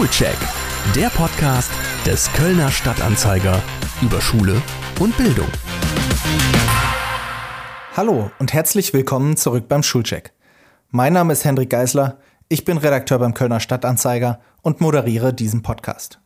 [0.00, 0.38] Schulcheck,
[0.96, 1.70] der Podcast
[2.06, 3.62] des Kölner Stadtanzeiger
[4.00, 4.62] über Schule
[4.98, 5.48] und Bildung.
[7.94, 10.32] Hallo und herzlich willkommen zurück beim Schulcheck.
[10.88, 12.16] Mein Name ist Hendrik Geisler,
[12.48, 16.18] ich bin Redakteur beim Kölner Stadtanzeiger und moderiere diesen Podcast.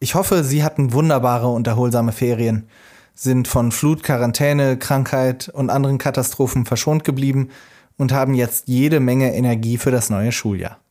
[0.00, 2.66] Ich hoffe, Sie hatten wunderbare und erholsame Ferien,
[3.14, 7.50] sind von Flut, Quarantäne, Krankheit und anderen Katastrophen verschont geblieben
[7.96, 10.81] und haben jetzt jede Menge Energie für das neue Schuljahr.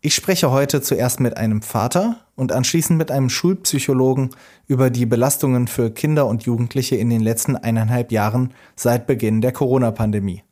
[0.00, 4.30] Ich spreche heute zuerst mit einem Vater und anschließend mit einem Schulpsychologen
[4.68, 9.50] über die Belastungen für Kinder und Jugendliche in den letzten eineinhalb Jahren seit Beginn der
[9.50, 10.44] Corona-Pandemie.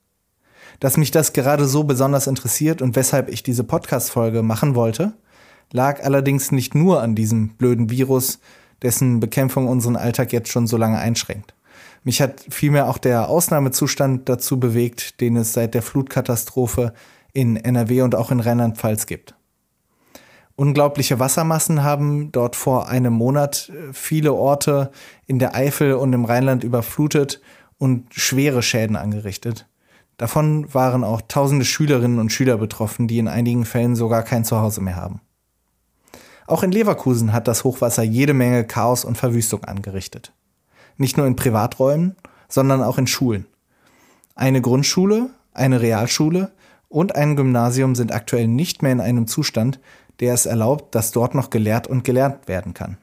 [0.81, 5.13] Dass mich das gerade so besonders interessiert und weshalb ich diese Podcast-Folge machen wollte,
[5.73, 8.41] lag allerdings nicht nur an diesem blöden Virus,
[8.83, 11.55] dessen Bekämpfung unseren Alltag jetzt schon so lange einschränkt.
[12.03, 16.95] Mich hat vielmehr auch der Ausnahmezustand dazu bewegt, den es seit der Flutkatastrophe
[17.33, 19.36] in NRW und auch in Rheinland-Pfalz gibt.
[20.57, 24.91] Unglaubliche Wassermassen haben dort vor einem Monat äh, viele Orte
[25.27, 27.43] in der Eifel und im Rheinland überflutet
[27.79, 29.69] und schwere Schäden angerichtet.
[30.17, 34.81] Davon waren auch tausende Schülerinnen und Schüler betroffen, die in einigen Fällen sogar kein Zuhause
[34.81, 35.21] mehr haben.
[36.47, 40.33] Auch in Leverkusen hat das Hochwasser jede Menge Chaos und Verwüstung angerichtet.
[40.97, 42.17] Nicht nur in Privaträumen,
[42.49, 43.47] sondern auch in Schulen.
[44.35, 46.53] Eine Grundschule, eine Realschule
[46.89, 49.81] und ein Gymnasium sind aktuell nicht mehr in einem Zustand,
[50.21, 52.99] der es erlaubt, dass dort noch gelehrt und gelernt werden kann.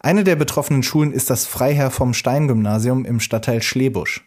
[0.00, 4.24] Eine der betroffenen Schulen ist das Freiherr vom Stein Gymnasium im Stadtteil Schlebusch.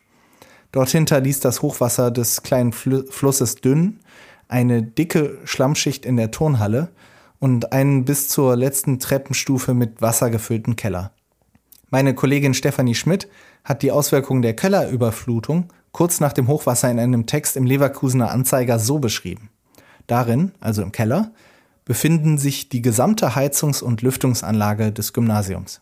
[0.71, 3.99] Dort hinterließ das Hochwasser des kleinen Flusses Dünn
[4.47, 6.89] eine dicke Schlammschicht in der Turnhalle
[7.39, 11.11] und einen bis zur letzten Treppenstufe mit Wasser gefüllten Keller.
[11.89, 13.29] Meine Kollegin Stefanie Schmidt
[13.63, 18.79] hat die Auswirkungen der Kellerüberflutung kurz nach dem Hochwasser in einem Text im Leverkusener Anzeiger
[18.79, 19.49] so beschrieben.
[20.07, 21.31] Darin, also im Keller,
[21.89, 25.81] befinden sich die gesamte Heizungs- und Lüftungsanlage des Gymnasiums.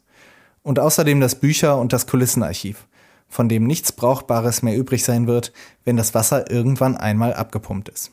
[0.64, 2.88] Und außerdem das Bücher- und das Kulissenarchiv,
[3.28, 5.52] von dem nichts Brauchbares mehr übrig sein wird,
[5.84, 8.12] wenn das Wasser irgendwann einmal abgepumpt ist.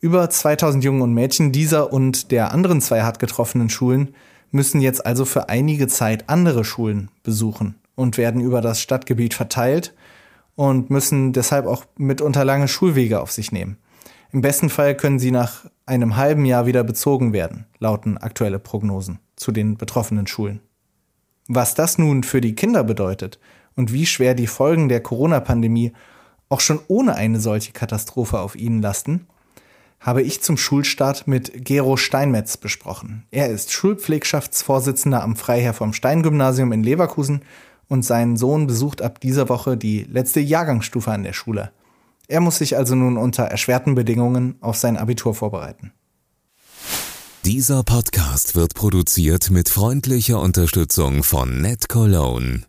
[0.00, 4.14] Über 2000 Jungen und Mädchen dieser und der anderen zwei hart getroffenen Schulen
[4.50, 9.92] müssen jetzt also für einige Zeit andere Schulen besuchen und werden über das Stadtgebiet verteilt
[10.54, 13.76] und müssen deshalb auch mitunter lange Schulwege auf sich nehmen.
[14.32, 19.18] Im besten Fall können sie nach einem halben Jahr wieder bezogen werden, lauten aktuelle Prognosen
[19.34, 20.60] zu den betroffenen Schulen.
[21.48, 23.40] Was das nun für die Kinder bedeutet
[23.74, 25.92] und wie schwer die Folgen der Corona-Pandemie
[26.48, 29.26] auch schon ohne eine solche Katastrophe auf ihnen lasten,
[29.98, 33.26] habe ich zum Schulstart mit Gero Steinmetz besprochen.
[33.32, 37.42] Er ist Schulpflegschaftsvorsitzender am Freiherr vom Stein Gymnasium in Leverkusen
[37.88, 41.72] und sein Sohn besucht ab dieser Woche die letzte Jahrgangsstufe an der Schule.
[42.30, 45.92] Er muss sich also nun unter erschwerten Bedingungen auf sein Abitur vorbereiten.
[47.44, 52.62] Dieser Podcast wird produziert mit freundlicher Unterstützung von Net Cologne.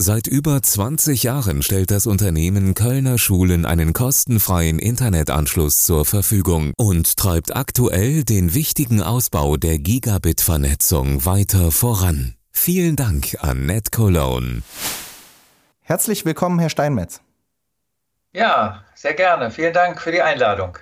[0.00, 7.16] Seit über 20 Jahren stellt das Unternehmen Kölner Schulen einen kostenfreien Internetanschluss zur Verfügung und
[7.16, 12.34] treibt aktuell den wichtigen Ausbau der Gigabit-Vernetzung weiter voran.
[12.52, 14.62] Vielen Dank an Net Cologne.
[15.80, 17.20] Herzlich willkommen, Herr Steinmetz.
[18.38, 19.50] Ja, sehr gerne.
[19.50, 20.78] Vielen Dank für die Einladung.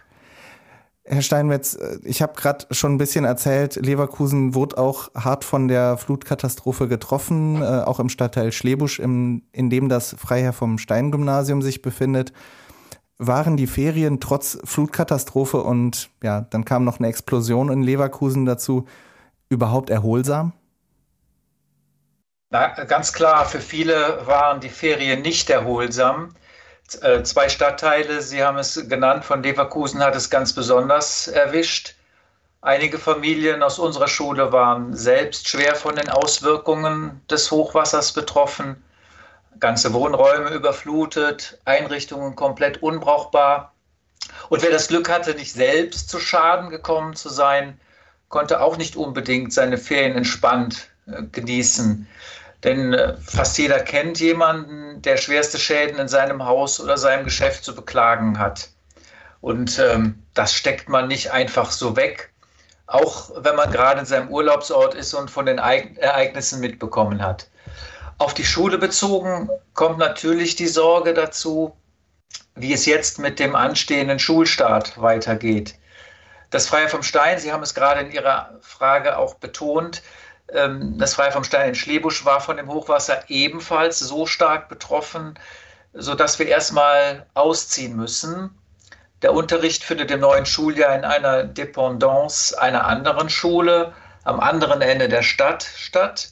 [1.06, 5.66] Herr Steinmetz, äh, ich habe gerade schon ein bisschen erzählt, Leverkusen wurde auch hart von
[5.66, 11.62] der Flutkatastrophe getroffen, äh, auch im Stadtteil Schlebusch, im, in dem das Freiherr vom Stein-Gymnasium
[11.62, 12.34] sich befindet.
[13.16, 18.84] Waren die Ferien trotz Flutkatastrophe und ja, dann kam noch eine Explosion in Leverkusen dazu,
[19.48, 20.52] überhaupt erholsam?
[22.50, 26.34] Na, ganz klar, für viele waren die Ferien nicht erholsam.
[27.00, 31.94] Äh, zwei Stadtteile, Sie haben es genannt, von Leverkusen hat es ganz besonders erwischt.
[32.60, 38.82] Einige Familien aus unserer Schule waren selbst schwer von den Auswirkungen des Hochwassers betroffen.
[39.58, 43.72] Ganze Wohnräume überflutet, Einrichtungen komplett unbrauchbar.
[44.48, 47.80] Und wer das Glück hatte, nicht selbst zu Schaden gekommen zu sein,
[48.28, 52.06] konnte auch nicht unbedingt seine Ferien entspannt äh, genießen.
[52.66, 57.64] Denn äh, fast jeder kennt jemanden, der schwerste Schäden in seinem Haus oder seinem Geschäft
[57.64, 58.70] zu beklagen hat.
[59.40, 62.32] Und ähm, das steckt man nicht einfach so weg,
[62.88, 67.48] auch wenn man gerade in seinem Urlaubsort ist und von den Ereignissen mitbekommen hat.
[68.18, 71.76] Auf die Schule bezogen kommt natürlich die Sorge dazu,
[72.56, 75.76] wie es jetzt mit dem anstehenden Schulstart weitergeht.
[76.50, 80.02] Das Freie vom Stein, Sie haben es gerade in Ihrer Frage auch betont,
[80.48, 85.38] das Freie vom Stein in Schlebusch war von dem Hochwasser ebenfalls so stark betroffen,
[85.92, 88.56] sodass wir erstmal ausziehen müssen.
[89.22, 93.92] Der Unterricht findet im neuen Schuljahr in einer Dependance einer anderen Schule
[94.24, 96.30] am anderen Ende der Stadt statt.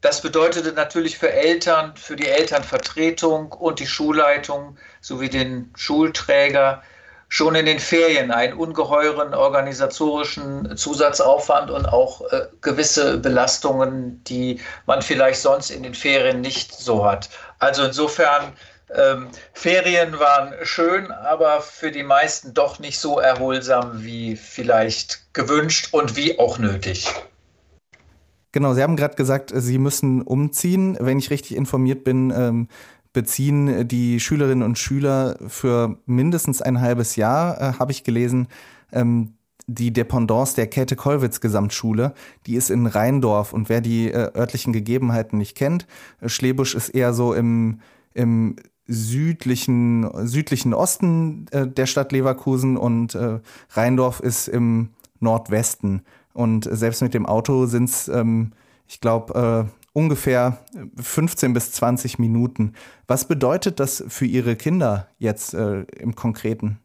[0.00, 6.82] Das bedeutete natürlich für Eltern, für die Elternvertretung und die Schulleitung sowie den Schulträger
[7.28, 15.02] schon in den Ferien einen ungeheuren organisatorischen Zusatzaufwand und auch äh, gewisse Belastungen, die man
[15.02, 17.28] vielleicht sonst in den Ferien nicht so hat.
[17.58, 18.52] Also insofern,
[18.94, 25.88] ähm, Ferien waren schön, aber für die meisten doch nicht so erholsam wie vielleicht gewünscht
[25.92, 27.12] und wie auch nötig.
[28.52, 30.96] Genau, Sie haben gerade gesagt, Sie müssen umziehen.
[30.98, 32.68] Wenn ich richtig informiert bin, ähm,
[33.16, 38.46] beziehen die Schülerinnen und Schüler für mindestens ein halbes Jahr, äh, habe ich gelesen,
[38.92, 39.32] ähm,
[39.66, 42.12] die Dependance der Käthe-Kollwitz-Gesamtschule.
[42.44, 43.54] Die ist in Rheindorf.
[43.54, 45.86] Und wer die äh, örtlichen Gegebenheiten nicht kennt,
[46.20, 47.80] äh, Schlebusch ist eher so im,
[48.12, 53.40] im südlichen, südlichen Osten äh, der Stadt Leverkusen und äh,
[53.70, 54.90] Rheindorf ist im
[55.20, 56.02] Nordwesten.
[56.34, 58.52] Und selbst mit dem Auto sind es, ähm,
[58.86, 60.58] ich glaube, äh, ungefähr
[61.00, 62.74] 15 bis 20 Minuten.
[63.06, 66.78] Was bedeutet das für Ihre Kinder jetzt äh, im Konkreten?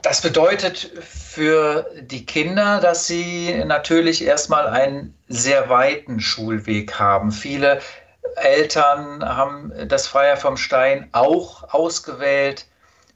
[0.00, 7.32] Das bedeutet für die Kinder, dass sie natürlich erstmal einen sehr weiten Schulweg haben.
[7.32, 7.80] Viele
[8.36, 12.66] Eltern haben das Freier vom Stein auch ausgewählt,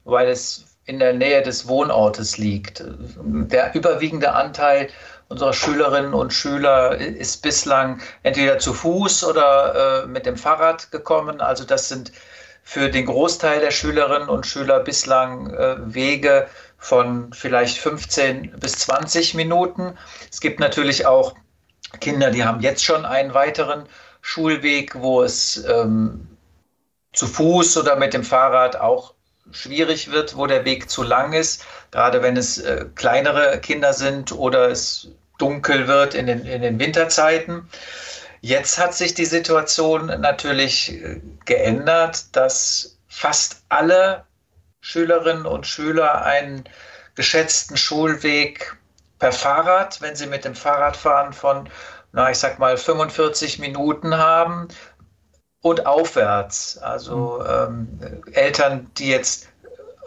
[0.03, 2.83] weil es in der Nähe des Wohnortes liegt.
[2.85, 4.89] Der überwiegende Anteil
[5.31, 11.39] unserer Schülerinnen und Schüler ist bislang entweder zu Fuß oder äh, mit dem Fahrrad gekommen.
[11.39, 12.11] Also das sind
[12.63, 16.47] für den Großteil der Schülerinnen und Schüler bislang äh, Wege
[16.77, 19.97] von vielleicht 15 bis 20 Minuten.
[20.29, 21.33] Es gibt natürlich auch
[22.01, 23.85] Kinder, die haben jetzt schon einen weiteren
[24.21, 26.27] Schulweg, wo es ähm,
[27.13, 29.13] zu Fuß oder mit dem Fahrrad auch
[29.51, 34.31] schwierig wird, wo der Weg zu lang ist, gerade wenn es äh, kleinere Kinder sind
[34.31, 35.09] oder es
[35.41, 37.67] dunkel wird in den, in den Winterzeiten.
[38.41, 44.25] Jetzt hat sich die Situation natürlich äh, geändert, dass fast alle
[44.81, 46.63] Schülerinnen und Schüler einen
[47.15, 48.75] geschätzten Schulweg
[49.19, 51.69] per Fahrrad, wenn sie mit dem Fahrrad fahren, von,
[52.11, 54.67] na, ich sag mal, 45 Minuten haben
[55.61, 56.79] und aufwärts.
[56.79, 59.49] Also ähm, Eltern, die jetzt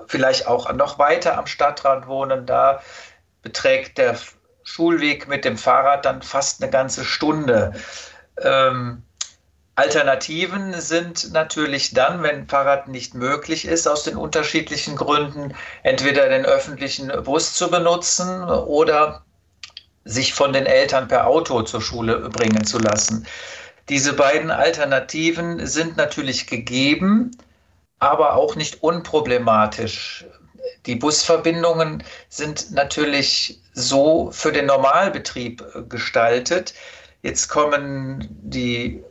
[0.06, 2.82] vielleicht auch noch weiter am Stadtrand wohnen, da
[3.42, 4.16] beträgt der
[4.64, 7.75] Schulweg mit dem Fahrrad dann fast eine ganze Stunde.
[8.43, 9.02] Ähm,
[9.76, 16.44] Alternativen sind natürlich dann, wenn Fahrrad nicht möglich ist, aus den unterschiedlichen Gründen, entweder den
[16.44, 19.25] öffentlichen Bus zu benutzen oder
[20.05, 23.26] sich von den Eltern per Auto zur Schule bringen zu lassen.
[23.88, 27.32] Diese beiden Alternativen sind natürlich gegeben,
[27.99, 30.25] aber auch nicht unproblematisch.
[30.87, 36.75] Die Busverbindungen sind natürlich so für den Normalbetrieb äh, gestaltet.
[37.22, 39.02] Jetzt kommen die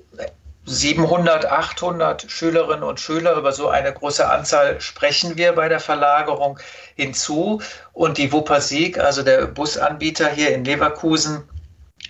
[0.65, 6.59] 700, 800 Schülerinnen und Schüler, über so eine große Anzahl sprechen wir bei der Verlagerung
[6.95, 7.61] hinzu.
[7.91, 11.43] Und die Wupper Sieg, also der Busanbieter hier in Leverkusen,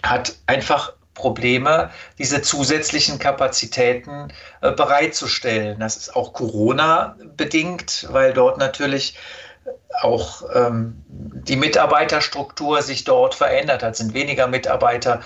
[0.04, 5.80] hat einfach Probleme, diese zusätzlichen Kapazitäten äh, bereitzustellen.
[5.80, 9.18] Das ist auch Corona bedingt, weil dort natürlich
[10.02, 15.22] auch ähm, die Mitarbeiterstruktur sich dort verändert hat, sind weniger Mitarbeiter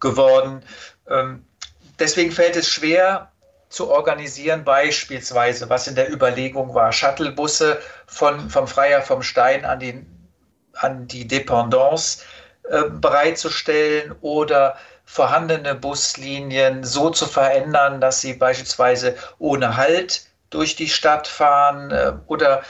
[0.00, 0.62] geworden.
[1.08, 1.44] Ähm,
[1.98, 3.30] deswegen fällt es schwer
[3.68, 9.78] zu organisieren, beispielsweise, was in der Überlegung war, Shuttlebusse von, vom Freier vom Stein an
[9.78, 10.06] die,
[10.74, 12.24] an die Dependance
[12.70, 14.76] äh, bereitzustellen oder
[15.08, 22.12] vorhandene Buslinien so zu verändern, dass sie beispielsweise ohne Halt durch die Stadt fahren äh,
[22.26, 22.62] oder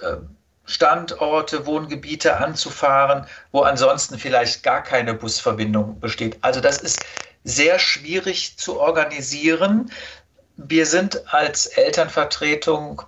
[0.00, 0.16] äh,
[0.64, 6.38] Standorte, Wohngebiete anzufahren, wo ansonsten vielleicht gar keine Busverbindung besteht.
[6.40, 7.04] Also das ist
[7.44, 9.90] sehr schwierig zu organisieren.
[10.56, 13.02] Wir sind als Elternvertretung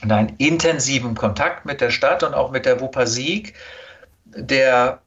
[0.00, 3.54] in einem intensiven Kontakt mit der Stadt und auch mit der Wupper Sieg.
[4.26, 5.02] Der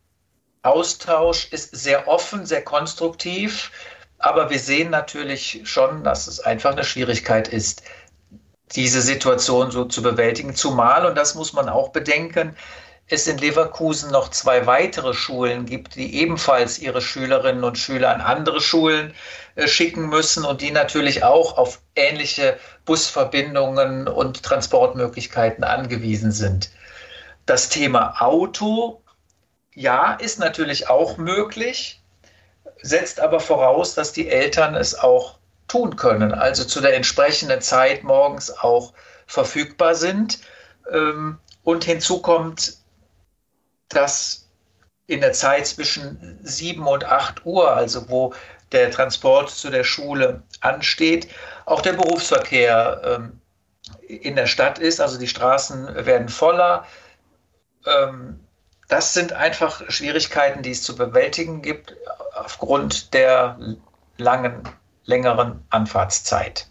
[0.65, 3.71] Austausch ist sehr offen, sehr konstruktiv,
[4.17, 7.83] aber wir sehen natürlich schon, dass es einfach eine Schwierigkeit ist,
[8.75, 10.55] diese Situation so zu bewältigen.
[10.55, 12.55] Zumal, und das muss man auch bedenken,
[13.07, 18.21] es in Leverkusen noch zwei weitere Schulen gibt, die ebenfalls ihre Schülerinnen und Schüler an
[18.21, 19.13] andere Schulen
[19.53, 26.71] äh, schicken müssen und die natürlich auch auf ähnliche Busverbindungen und Transportmöglichkeiten angewiesen sind.
[27.45, 29.03] Das Thema Auto
[29.75, 32.01] ja, ist natürlich auch möglich,
[32.81, 38.03] setzt aber voraus, dass die Eltern es auch tun können, also zu der entsprechenden Zeit
[38.03, 38.93] morgens auch
[39.27, 40.39] verfügbar sind.
[40.91, 42.77] Ähm, und hinzu kommt,
[43.89, 44.47] dass
[45.07, 48.33] in der Zeit zwischen 7 und 8 Uhr, also wo
[48.71, 51.27] der Transport zu der Schule ansteht,
[51.65, 53.41] auch der Berufsverkehr ähm,
[54.07, 55.01] in der Stadt ist.
[55.01, 56.85] Also die Straßen werden voller.
[58.87, 61.95] Das sind einfach Schwierigkeiten, die es zu bewältigen gibt
[62.35, 63.57] aufgrund der
[64.17, 64.61] langen,
[65.05, 66.67] längeren Anfahrtszeit.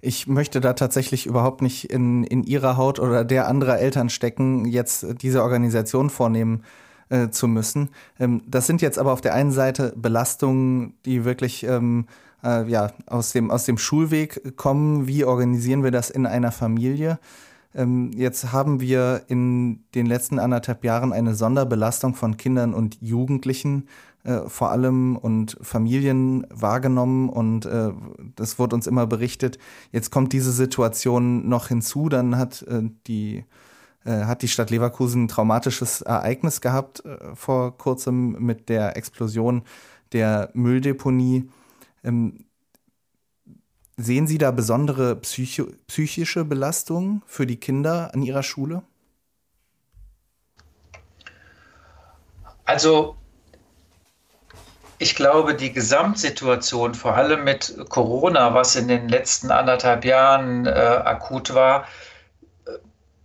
[0.00, 4.64] Ich möchte da tatsächlich überhaupt nicht in, in ihrer Haut oder der anderer Eltern stecken,
[4.64, 6.64] jetzt diese Organisation vornehmen
[7.10, 7.90] äh, zu müssen.
[8.18, 12.06] Ähm, das sind jetzt aber auf der einen Seite Belastungen, die wirklich ähm,
[12.42, 15.06] äh, ja, aus, dem, aus dem Schulweg kommen.
[15.06, 17.18] Wie organisieren wir das in einer Familie?
[17.74, 23.88] Ähm, jetzt haben wir in den letzten anderthalb Jahren eine Sonderbelastung von Kindern und Jugendlichen
[24.24, 27.92] äh, vor allem und Familien wahrgenommen und äh,
[28.36, 29.58] das wurde uns immer berichtet.
[29.92, 33.44] Jetzt kommt diese Situation noch hinzu, dann hat äh, die
[34.04, 39.62] äh, hat die Stadt Leverkusen ein traumatisches Ereignis gehabt äh, vor kurzem mit der Explosion
[40.12, 41.48] der Mülldeponie.
[42.02, 42.44] Ähm,
[44.02, 48.82] sehen Sie da besondere psycho psychische Belastungen für die Kinder an Ihrer Schule?
[52.64, 53.16] Also
[54.98, 60.70] ich glaube, die Gesamtsituation, vor allem mit Corona, was in den letzten anderthalb Jahren äh,
[60.70, 61.86] akut war,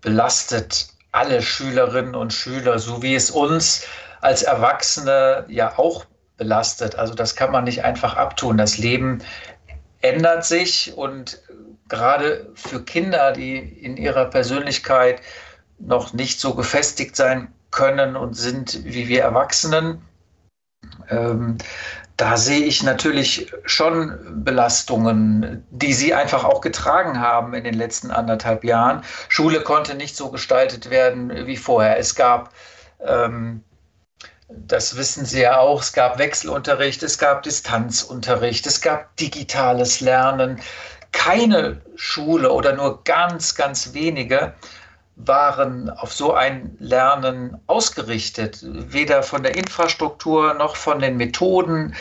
[0.02, 3.86] belastet alle Schülerinnen und Schüler, so wie es uns
[4.22, 6.06] als Erwachsene ja auch
[6.38, 6.96] belastet.
[6.96, 8.58] Also das kann man nicht einfach abtun.
[8.58, 9.22] Das Leben
[10.06, 11.42] ändert sich und
[11.90, 15.22] gerade für Kinder, die in ihrer Persönlichkeit
[15.80, 20.02] noch nicht so gefestigt sein können und sind wie wir Erwachsenen,
[21.10, 21.58] ähm,
[22.18, 28.10] da sehe ich natürlich schon Belastungen, die sie einfach auch getragen haben in den letzten
[28.10, 29.04] anderthalb Jahren.
[29.28, 32.00] Schule konnte nicht so gestaltet werden wie vorher.
[32.00, 32.54] Es gab,
[33.06, 33.65] ähm,
[34.68, 40.60] das wissen Sie ja auch, es gab Wechselunterricht, es gab Distanzunterricht, es gab digitales Lernen.
[41.12, 44.54] Keine Schule oder nur ganz, ganz wenige
[45.16, 51.96] waren auf so ein Lernen ausgerichtet, weder von der Infrastruktur noch von den Methoden.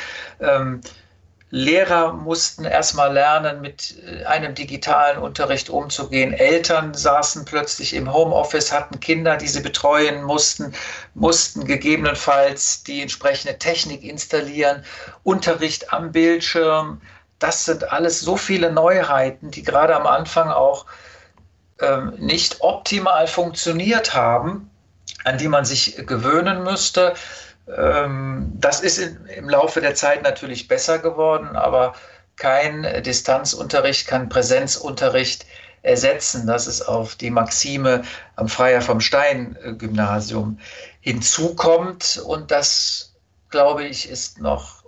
[1.55, 6.33] Lehrer mussten erstmal lernen, mit äh, einem digitalen Unterricht umzugehen.
[6.33, 10.73] Eltern saßen plötzlich im Homeoffice, hatten Kinder, die sie betreuen mussten,
[11.15, 14.85] mussten gegebenenfalls die entsprechende Technik installieren.
[15.23, 17.01] Unterricht am Bildschirm.
[17.39, 20.87] Das sind alles so viele Neuheiten, die gerade am Anfang auch
[21.81, 24.71] ähm, nicht optimal funktioniert haben,
[25.23, 27.15] an die man sich gewöhnen müsste.
[27.69, 31.95] Ähm, das ist im Laufe der Zeit natürlich besser geworden, aber
[32.37, 35.47] kein Distanzunterricht, kein Präsenzunterricht
[35.83, 36.47] ersetzen.
[36.47, 38.03] Das ist auf die Maxime
[38.37, 40.59] am Freier vom Stein Gymnasium
[41.01, 42.21] hinzukommt.
[42.25, 43.15] Und das,
[43.51, 44.85] glaube ich, ist noch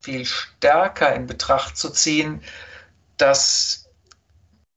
[0.00, 2.42] viel stärker in Betracht zu ziehen,
[3.16, 3.83] dass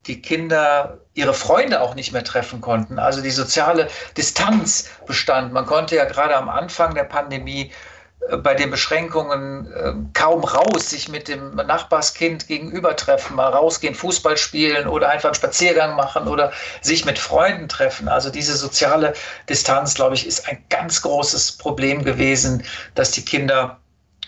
[0.07, 2.99] die Kinder ihre Freunde auch nicht mehr treffen konnten.
[2.99, 5.53] Also die soziale Distanz bestand.
[5.53, 7.71] Man konnte ja gerade am Anfang der Pandemie
[8.29, 13.95] äh, bei den Beschränkungen äh, kaum raus, sich mit dem Nachbarskind gegenüber treffen, mal rausgehen,
[13.95, 18.07] Fußball spielen oder einfach einen Spaziergang machen oder sich mit Freunden treffen.
[18.07, 19.13] Also diese soziale
[19.49, 22.63] Distanz, glaube ich, ist ein ganz großes Problem gewesen,
[22.95, 23.79] dass die Kinder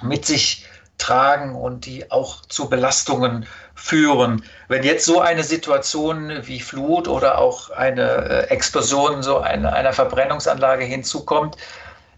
[0.01, 0.65] mit sich
[0.98, 3.48] tragen und die auch zu Belastungen
[3.81, 4.43] führen.
[4.67, 9.93] Wenn jetzt so eine Situation wie Flut oder auch eine äh, Explosion so eine, einer
[9.93, 11.57] Verbrennungsanlage hinzukommt,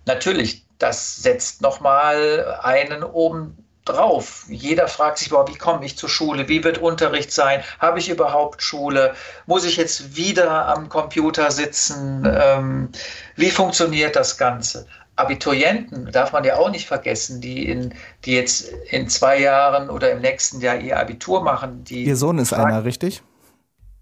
[0.05, 4.45] natürlich, das setzt nochmal einen oben drauf.
[4.47, 6.47] Jeder fragt sich, boah, wie komme ich zur Schule?
[6.47, 7.63] Wie wird Unterricht sein?
[7.79, 9.15] Habe ich überhaupt Schule?
[9.45, 12.23] Muss ich jetzt wieder am Computer sitzen?
[12.25, 12.89] Ähm,
[13.35, 14.87] wie funktioniert das Ganze?
[15.15, 17.93] Abiturienten darf man ja auch nicht vergessen, die, in,
[18.25, 21.83] die jetzt in zwei Jahren oder im nächsten Jahr ihr Abitur machen.
[21.83, 23.21] Die Ihr Sohn ist fragen, einer, richtig?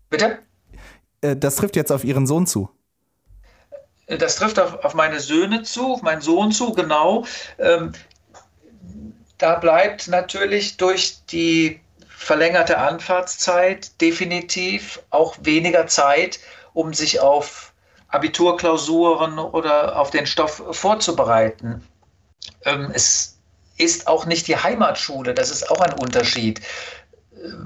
[0.10, 0.40] Bitte?
[1.22, 2.70] Äh, das trifft jetzt auf Ihren Sohn zu.
[4.08, 7.26] Das trifft auf, auf meine Söhne zu, auf meinen Sohn zu, genau.
[7.60, 7.94] Ähm,
[9.38, 16.40] da bleibt natürlich durch die verlängerte Anfahrtszeit definitiv auch weniger Zeit,
[16.74, 17.69] um sich auf
[18.10, 21.88] Abiturklausuren oder auf den Stoff vorzubereiten.
[22.66, 23.38] Ähm, es
[23.78, 26.62] ist auch nicht die Heimatschule, das ist auch ein Unterschied,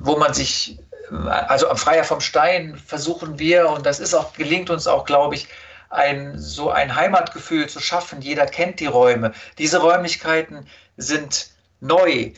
[0.02, 4.70] wo man sich, also am Freier vom Stein versuchen wir, und das ist auch, gelingt
[4.70, 5.48] uns auch, glaube ich,
[5.90, 8.22] ein, so ein Heimatgefühl zu schaffen.
[8.22, 9.32] Jeder kennt die Räume.
[9.58, 12.32] Diese Räumlichkeiten sind neu.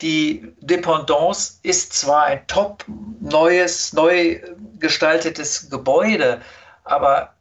[0.00, 2.84] die Dependance ist zwar ein top
[3.20, 4.40] neues, neu
[4.78, 6.40] gestaltetes Gebäude,
[6.84, 7.34] aber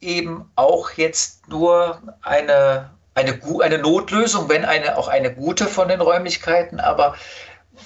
[0.00, 6.00] eben auch jetzt nur eine, eine, eine Notlösung, wenn eine, auch eine gute von den
[6.00, 7.16] Räumlichkeiten, aber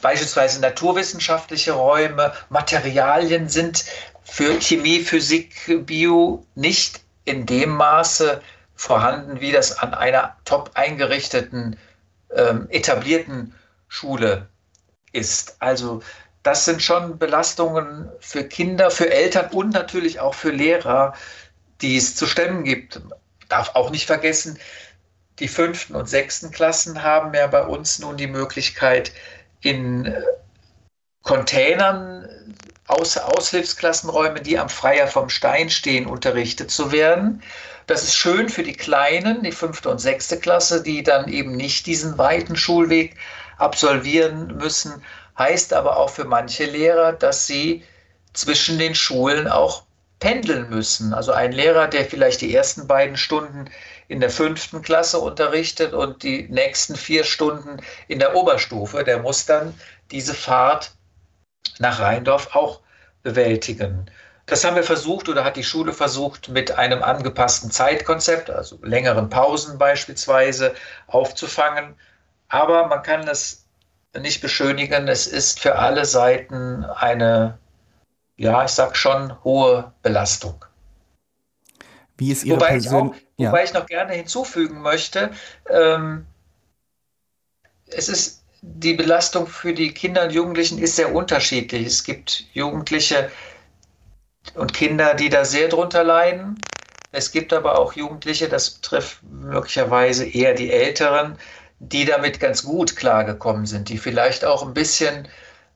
[0.00, 3.84] beispielsweise naturwissenschaftliche Räume, Materialien sind
[4.24, 5.54] für Chemie, Physik,
[5.86, 8.40] Bio nicht in dem Maße
[8.74, 11.78] vorhanden, wie das an einer top eingerichteten,
[12.34, 13.54] ähm, etablierten
[13.88, 14.48] Schule
[15.12, 15.56] ist.
[15.60, 16.02] Also
[16.42, 21.14] das sind schon Belastungen für Kinder, für Eltern und natürlich auch für Lehrer,
[21.80, 23.00] die es zu stemmen gibt.
[23.48, 24.58] Darf auch nicht vergessen,
[25.38, 29.12] die fünften und sechsten Klassen haben ja bei uns nun die Möglichkeit,
[29.60, 30.14] in
[31.22, 32.28] Containern
[32.86, 37.42] aus Aushilfsklassenräume, die am Freier vom Stein stehen, unterrichtet zu werden.
[37.86, 41.86] Das ist schön für die Kleinen, die fünfte und sechste Klasse, die dann eben nicht
[41.86, 43.16] diesen weiten Schulweg
[43.58, 45.02] absolvieren müssen.
[45.38, 47.84] Heißt aber auch für manche Lehrer, dass sie
[48.32, 49.84] zwischen den Schulen auch
[50.20, 51.12] pendeln müssen.
[51.12, 53.70] Also ein Lehrer, der vielleicht die ersten beiden Stunden
[54.08, 59.46] in der fünften Klasse unterrichtet und die nächsten vier Stunden in der Oberstufe, der muss
[59.46, 59.74] dann
[60.10, 60.92] diese Fahrt
[61.78, 62.80] nach Rheindorf auch
[63.22, 64.10] bewältigen.
[64.46, 69.30] Das haben wir versucht oder hat die Schule versucht mit einem angepassten Zeitkonzept, also längeren
[69.30, 70.74] Pausen beispielsweise,
[71.06, 71.96] aufzufangen.
[72.48, 73.61] Aber man kann es
[74.20, 75.08] nicht beschönigen.
[75.08, 77.58] Es ist für alle Seiten eine,
[78.36, 80.64] ja, ich sag schon, hohe Belastung.
[82.18, 83.48] Wie ist Ihre wobei, ich auch, ja.
[83.48, 85.30] wobei ich noch gerne hinzufügen möchte,
[85.68, 86.26] ähm,
[87.86, 91.86] es ist die Belastung für die Kinder und Jugendlichen ist sehr unterschiedlich.
[91.86, 93.30] Es gibt Jugendliche
[94.54, 96.60] und Kinder, die da sehr drunter leiden.
[97.10, 101.36] Es gibt aber auch Jugendliche, das betrifft möglicherweise eher die Älteren,
[101.82, 105.26] die damit ganz gut klargekommen sind, die vielleicht auch ein bisschen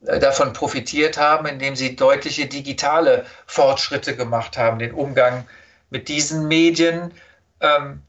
[0.07, 5.47] äh, davon profitiert haben, indem sie deutliche digitale Fortschritte gemacht haben, den Umgang
[5.91, 7.13] mit diesen Medien.
[7.61, 8.03] Ähm,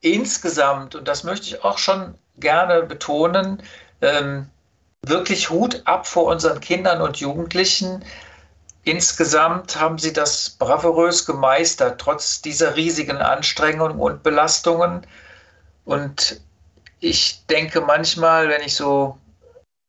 [0.00, 3.62] insgesamt, und das möchte ich auch schon gerne betonen,
[4.00, 4.46] ähm,
[5.02, 8.04] wirklich Hut ab vor unseren Kindern und Jugendlichen.
[8.82, 15.06] Insgesamt haben sie das bravourös gemeistert, trotz dieser riesigen Anstrengungen und Belastungen.
[15.84, 16.40] Und
[17.00, 19.18] ich denke manchmal, wenn ich so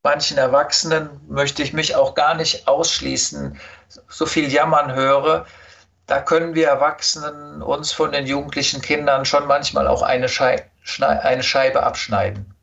[0.02, 3.56] manchen Erwachsenen möchte ich mich auch gar nicht ausschließen,
[4.08, 5.46] so viel jammern höre,
[6.06, 10.66] da können wir Erwachsenen uns von den jugendlichen Kindern schon manchmal auch eine, Schei
[11.00, 12.54] eine Scheibe abschneiden.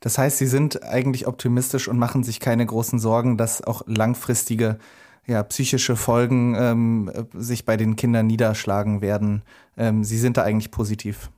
[0.00, 4.78] Das heißt, Sie sind eigentlich optimistisch und machen sich keine großen Sorgen, dass auch langfristige
[5.26, 9.42] ja, psychische Folgen ähm, sich bei den Kindern niederschlagen werden.
[9.76, 11.30] Ähm, Sie sind da eigentlich positiv.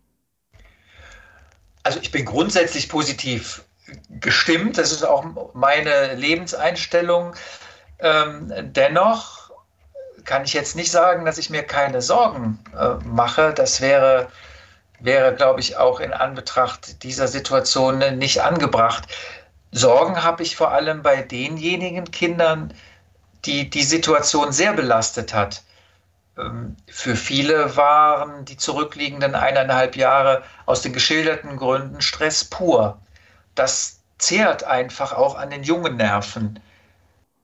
[1.84, 3.62] Also ich bin grundsätzlich positiv
[4.10, 4.78] gestimmt.
[4.78, 7.34] Das ist auch meine Lebenseinstellung.
[8.00, 9.52] Ähm, dennoch
[10.24, 13.52] kann ich jetzt nicht sagen, dass ich mir keine Sorgen äh, mache.
[13.54, 14.28] Das wäre
[15.00, 19.04] wäre, glaube ich, auch in Anbetracht dieser Situation nicht angebracht.
[19.70, 22.72] Sorgen habe ich vor allem bei denjenigen Kindern,
[23.44, 25.62] die die Situation sehr belastet hat.
[26.38, 32.98] Ähm, für viele waren die zurückliegenden eineinhalb Jahre aus den geschilderten Gründen Stress pur.
[33.54, 36.60] Das zehrt einfach auch an den jungen Nerven.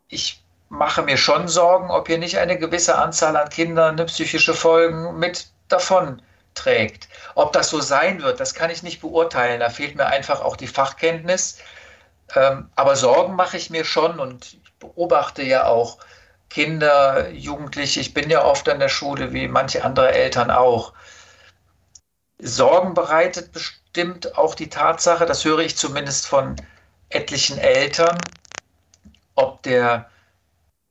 [0.08, 4.54] Ich mache mir schon Sorgen, ob hier nicht eine gewisse Anzahl an Kindern eine psychische
[4.54, 6.22] Folgen mit davon
[6.54, 7.08] trägt.
[7.34, 9.60] Ob das so sein wird, das kann ich nicht beurteilen.
[9.60, 11.58] Da fehlt mir einfach auch die Fachkenntnis.
[12.34, 15.98] Ähm, aber Sorgen mache ich mir schon und ich beobachte ja auch
[16.50, 18.00] Kinder, Jugendliche.
[18.00, 20.92] Ich bin ja oft an der Schule, wie manche andere Eltern auch.
[22.38, 26.56] Sorgen bereitet bestimmt auch die Tatsache, das höre ich zumindest von
[27.08, 28.18] etlichen Eltern,
[29.34, 30.10] ob der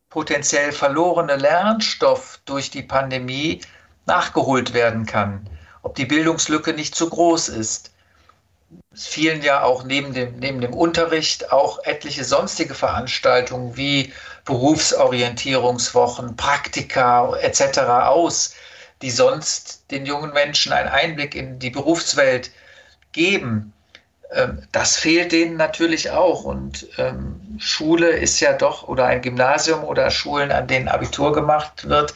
[0.09, 3.61] potenziell verlorene Lernstoff durch die Pandemie
[4.05, 5.49] nachgeholt werden kann,
[5.81, 7.91] ob die Bildungslücke nicht zu groß ist.
[8.93, 14.13] Es fielen ja auch neben dem, neben dem Unterricht auch etliche sonstige Veranstaltungen wie
[14.45, 17.79] Berufsorientierungswochen, Praktika etc.
[17.79, 18.55] aus,
[19.01, 22.51] die sonst den jungen Menschen einen Einblick in die Berufswelt
[23.12, 23.73] geben.
[24.32, 26.43] Ähm, das fehlt denen natürlich auch.
[26.43, 31.88] Und ähm, Schule ist ja doch, oder ein Gymnasium oder Schulen, an denen Abitur gemacht
[31.88, 32.13] wird,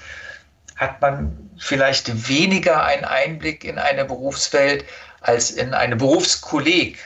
[0.76, 4.86] hat man vielleicht weniger einen Einblick in eine Berufswelt
[5.24, 6.98] als in eine Berufskolleg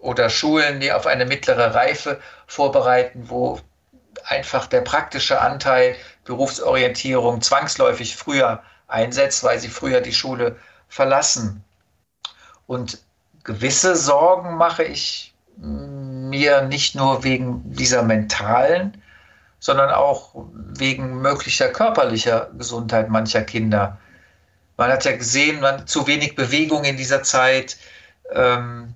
[0.00, 3.60] oder Schulen, die auf eine mittlere Reife vorbereiten, wo
[4.24, 5.94] einfach der praktische Anteil
[6.24, 10.56] Berufsorientierung zwangsläufig früher einsetzt, weil sie früher die Schule
[10.88, 11.62] verlassen.
[12.66, 12.98] Und
[13.44, 19.02] gewisse Sorgen mache ich mir nicht nur wegen dieser mentalen,
[19.58, 23.98] sondern auch wegen möglicher körperlicher Gesundheit mancher Kinder.
[24.80, 27.76] Man hat ja gesehen, man zu wenig Bewegung in dieser Zeit,
[28.32, 28.94] ähm,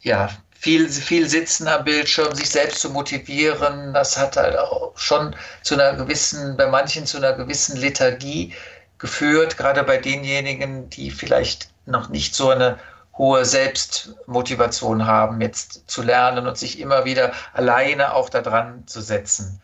[0.00, 5.34] ja, viel, viel Sitzen am Bildschirm, sich selbst zu motivieren, das hat halt auch schon
[5.62, 8.52] zu einer gewissen, bei manchen zu einer gewissen Lethargie
[8.98, 12.78] geführt, gerade bei denjenigen, die vielleicht noch nicht so eine
[13.16, 19.58] hohe Selbstmotivation haben, jetzt zu lernen und sich immer wieder alleine auch daran zu setzen.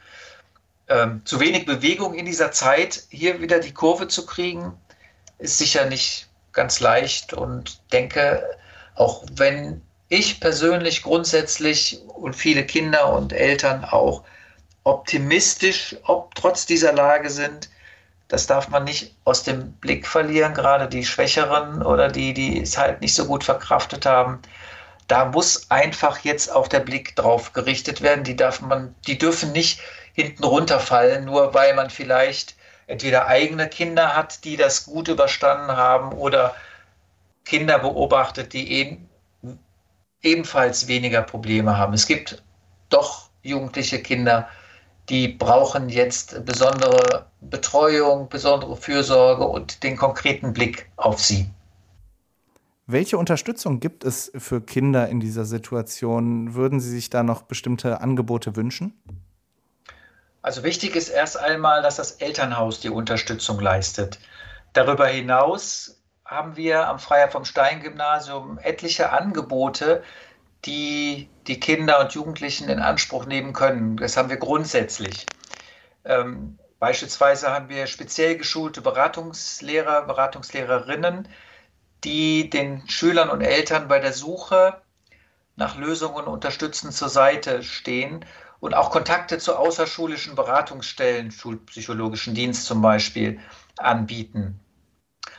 [0.89, 4.73] Ähm, zu wenig Bewegung in dieser Zeit, hier wieder die Kurve zu kriegen,
[5.39, 8.45] ist sicher nicht ganz leicht und denke,
[8.95, 14.25] auch wenn ich persönlich grundsätzlich und viele Kinder und Eltern auch
[14.85, 17.69] optimistisch, ob trotz dieser Lage sind,
[18.29, 22.77] das darf man nicht aus dem Blick verlieren, gerade die Schwächeren oder die, die es
[22.77, 24.41] halt nicht so gut verkraftet haben.
[25.07, 28.25] Da muss einfach jetzt auch der Blick drauf gerichtet werden.
[28.25, 29.81] Die darf man, die dürfen nicht
[30.13, 32.58] hinten runterfallen, nur weil man vielleicht
[32.89, 36.55] entweder eigene Kinder hat, die das gut überstanden haben oder
[37.45, 39.09] Kinder beobachtet, die eben
[40.23, 41.93] ebenfalls weniger Probleme haben.
[41.93, 42.43] Es gibt
[42.89, 44.49] doch jugendliche Kinder,
[45.09, 51.49] die brauchen jetzt besondere Betreuung, besondere Fürsorge und den konkreten Blick auf sie.
[52.87, 56.55] Welche Unterstützung gibt es für Kinder in dieser Situation?
[56.55, 58.95] Würden Sie sich da noch bestimmte Angebote wünschen?
[60.43, 64.19] Also wichtig ist erst einmal, dass das Elternhaus die Unterstützung leistet.
[64.73, 70.03] Darüber hinaus haben wir am Freier vom Stein Gymnasium etliche Angebote,
[70.65, 73.97] die die Kinder und Jugendlichen in Anspruch nehmen können.
[73.97, 75.27] Das haben wir grundsätzlich.
[76.05, 81.29] Ähm, beispielsweise haben wir speziell geschulte Beratungslehrer, Beratungslehrerinnen,
[82.05, 84.81] die den Schülern und Eltern bei der Suche
[85.57, 88.25] nach Lösungen unterstützend zur Seite stehen
[88.61, 93.41] und auch Kontakte zu außerschulischen Beratungsstellen, Schulpsychologischen Dienst zum Beispiel,
[93.77, 94.61] anbieten.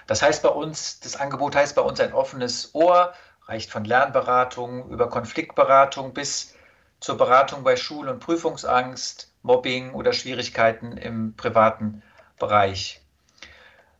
[0.07, 3.13] Das heißt bei uns, das Angebot heißt bei uns ein offenes Ohr
[3.49, 6.55] reicht von Lernberatung über Konfliktberatung bis
[6.99, 12.03] zur Beratung bei Schul- und Prüfungsangst, Mobbing oder Schwierigkeiten im privaten
[12.37, 13.01] Bereich.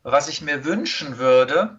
[0.04, 1.79] Was ich mir wünschen würde,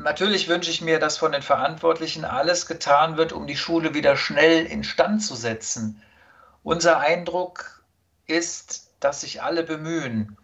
[0.00, 4.16] natürlich wünsche ich mir, dass von den Verantwortlichen alles getan wird, um die Schule wieder
[4.16, 6.02] schnell instand zu setzen.
[6.62, 7.82] Unser Eindruck
[8.26, 10.36] ist, dass sich alle bemühen.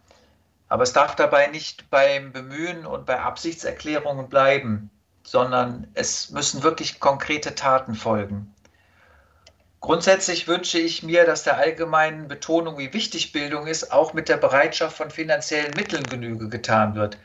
[0.69, 4.91] Aber es darf dabei nicht beim Bemühen und bei Absichtserklärungen bleiben,
[5.23, 8.55] sondern es müssen wirklich konkrete Taten folgen.
[9.81, 14.37] Grundsätzlich wünsche ich mir, dass der allgemeinen Betonung, wie wichtig Bildung ist, auch mit der
[14.37, 17.17] Bereitschaft von finanziellen Mitteln Genüge getan wird.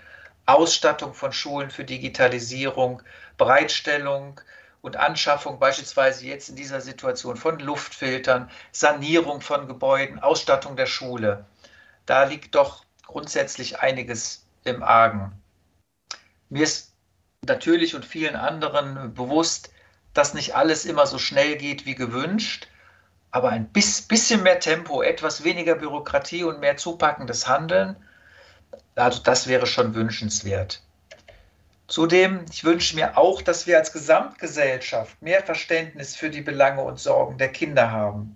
[0.45, 3.01] Ausstattung von Schulen für Digitalisierung,
[3.37, 4.41] Bereitstellung
[4.81, 11.45] und Anschaffung beispielsweise jetzt in dieser Situation von Luftfiltern, Sanierung von Gebäuden, Ausstattung der Schule.
[12.05, 15.31] Da liegt doch grundsätzlich einiges im Argen.
[16.49, 16.93] Mir ist
[17.45, 19.71] natürlich und vielen anderen bewusst,
[20.13, 22.67] dass nicht alles immer so schnell geht wie gewünscht,
[23.31, 27.95] aber ein bisschen mehr Tempo, etwas weniger Bürokratie und mehr zupackendes Handeln,
[28.95, 30.81] also das wäre schon wünschenswert.
[31.87, 36.99] Zudem, ich wünsche mir auch, dass wir als Gesamtgesellschaft mehr Verständnis für die Belange und
[36.99, 38.35] Sorgen der Kinder haben,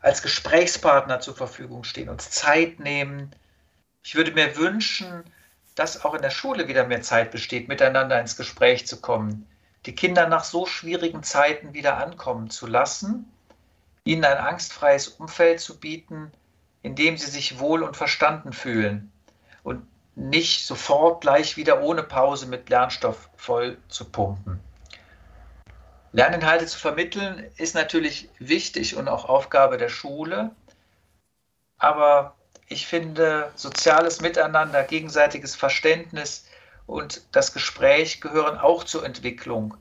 [0.00, 3.34] als Gesprächspartner zur Verfügung stehen, uns Zeit nehmen,
[4.02, 5.24] ich würde mir wünschen,
[5.74, 9.46] dass auch in der Schule wieder mehr Zeit besteht, miteinander ins Gespräch zu kommen,
[9.86, 13.32] die Kinder nach so schwierigen Zeiten wieder ankommen zu lassen,
[14.04, 16.30] ihnen ein angstfreies Umfeld zu bieten,
[16.82, 19.10] in dem sie sich wohl und verstanden fühlen
[19.64, 24.60] und nicht sofort gleich wieder ohne Pause mit Lernstoff voll zu pumpen.
[26.12, 30.52] Lerninhalte zu vermitteln ist natürlich wichtig und auch Aufgabe der Schule,
[31.78, 32.36] aber
[32.68, 36.46] ich finde, soziales Miteinander, gegenseitiges Verständnis
[36.86, 39.76] und das Gespräch gehören auch zur Entwicklung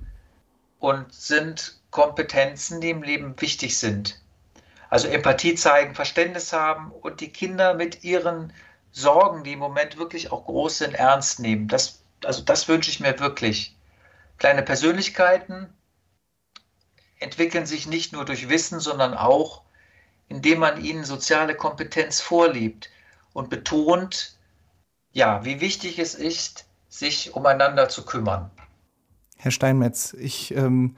[0.79, 4.19] und sind Kompetenzen, die im Leben wichtig sind.
[4.89, 8.51] Also Empathie zeigen, Verständnis haben und die Kinder mit ihren
[8.93, 11.67] Sorgen, die im Moment wirklich auch groß sind, ernst nehmen.
[11.67, 13.75] Das, also das wünsche ich mir wirklich.
[14.37, 15.67] Kleine Persönlichkeiten
[17.19, 19.63] entwickeln sich nicht nur durch Wissen, sondern auch
[20.33, 22.89] indem man ihnen soziale Kompetenz vorliebt
[23.33, 24.37] und betont,
[25.11, 28.49] ja, wie wichtig es ist, sich umeinander zu kümmern.
[29.37, 30.95] Herr Steinmetz, ich ähm,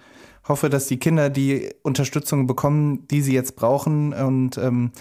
[0.47, 4.91] hoffe, dass die Kinder die Unterstützung bekommen, die sie jetzt brauchen und ähm,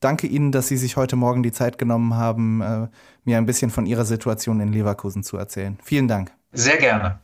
[0.00, 2.88] danke Ihnen, dass Sie sich heute Morgen die Zeit genommen haben, äh,
[3.24, 5.78] mir ein bisschen von Ihrer Situation in Leverkusen zu erzählen.
[5.82, 6.32] Vielen Dank.
[6.52, 7.18] Sehr gerne.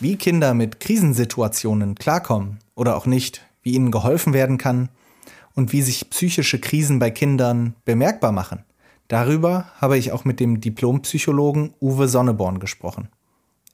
[0.00, 4.88] Wie Kinder mit Krisensituationen klarkommen oder auch nicht, wie ihnen geholfen werden kann
[5.54, 8.64] und wie sich psychische Krisen bei Kindern bemerkbar machen.
[9.08, 13.08] Darüber habe ich auch mit dem Diplompsychologen Uwe Sonneborn gesprochen.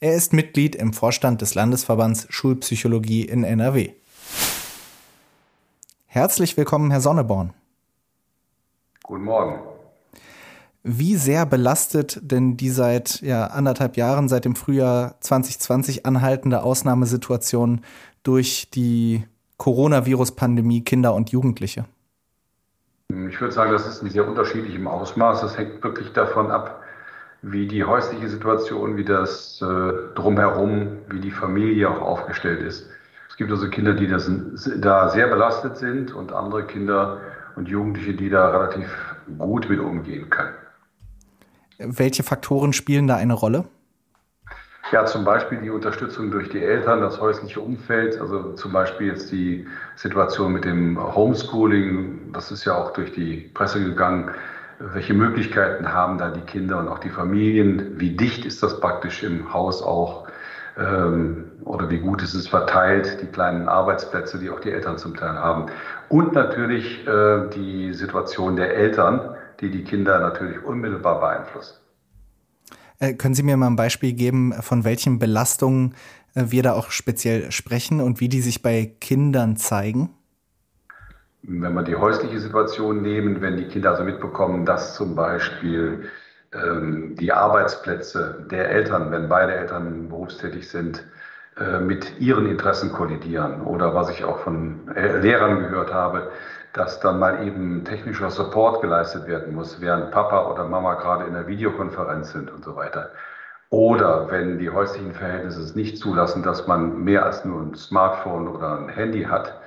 [0.00, 3.92] Er ist Mitglied im Vorstand des Landesverbands Schulpsychologie in NRW.
[6.06, 7.52] Herzlich willkommen, Herr Sonneborn.
[9.02, 9.60] Guten Morgen.
[10.82, 17.82] Wie sehr belastet denn die seit ja, anderthalb Jahren, seit dem Frühjahr 2020 anhaltende Ausnahmesituation
[18.22, 19.24] durch die
[19.58, 21.84] Coronavirus-Pandemie Kinder und Jugendliche?
[23.28, 25.42] Ich würde sagen, das ist in sehr unterschiedlichem Ausmaß.
[25.42, 26.82] Das hängt wirklich davon ab,
[27.42, 32.88] wie die häusliche Situation, wie das äh, drumherum, wie die Familie auch aufgestellt ist.
[33.28, 34.30] Es gibt also Kinder, die das,
[34.78, 37.20] da sehr belastet sind und andere Kinder
[37.60, 38.88] und Jugendliche, die da relativ
[39.38, 40.54] gut mit umgehen können.
[41.78, 43.66] Welche Faktoren spielen da eine Rolle?
[44.92, 49.30] Ja, zum Beispiel die Unterstützung durch die Eltern, das häusliche Umfeld, also zum Beispiel jetzt
[49.30, 54.30] die Situation mit dem Homeschooling, das ist ja auch durch die Presse gegangen.
[54.78, 58.00] Welche Möglichkeiten haben da die Kinder und auch die Familien?
[58.00, 60.26] Wie dicht ist das praktisch im Haus auch?
[60.78, 65.14] Ähm, oder wie gut ist es verteilt, die kleinen Arbeitsplätze, die auch die Eltern zum
[65.14, 65.66] Teil haben?
[66.10, 71.76] Und natürlich äh, die Situation der Eltern, die die Kinder natürlich unmittelbar beeinflussen.
[72.98, 75.94] Äh, können Sie mir mal ein Beispiel geben, von welchen Belastungen
[76.34, 80.10] äh, wir da auch speziell sprechen und wie die sich bei Kindern zeigen?
[81.42, 86.10] Wenn wir die häusliche Situation nehmen, wenn die Kinder also mitbekommen, dass zum Beispiel
[86.52, 91.19] ähm, die Arbeitsplätze der Eltern, wenn beide Eltern berufstätig sind, äh,
[91.80, 96.30] mit ihren Interessen kollidieren oder was ich auch von äh, Lehrern gehört habe,
[96.72, 101.34] dass dann mal eben technischer Support geleistet werden muss, während Papa oder Mama gerade in
[101.34, 103.10] der Videokonferenz sind und so weiter.
[103.70, 108.48] Oder wenn die häuslichen Verhältnisse es nicht zulassen, dass man mehr als nur ein Smartphone
[108.48, 109.60] oder ein Handy hat,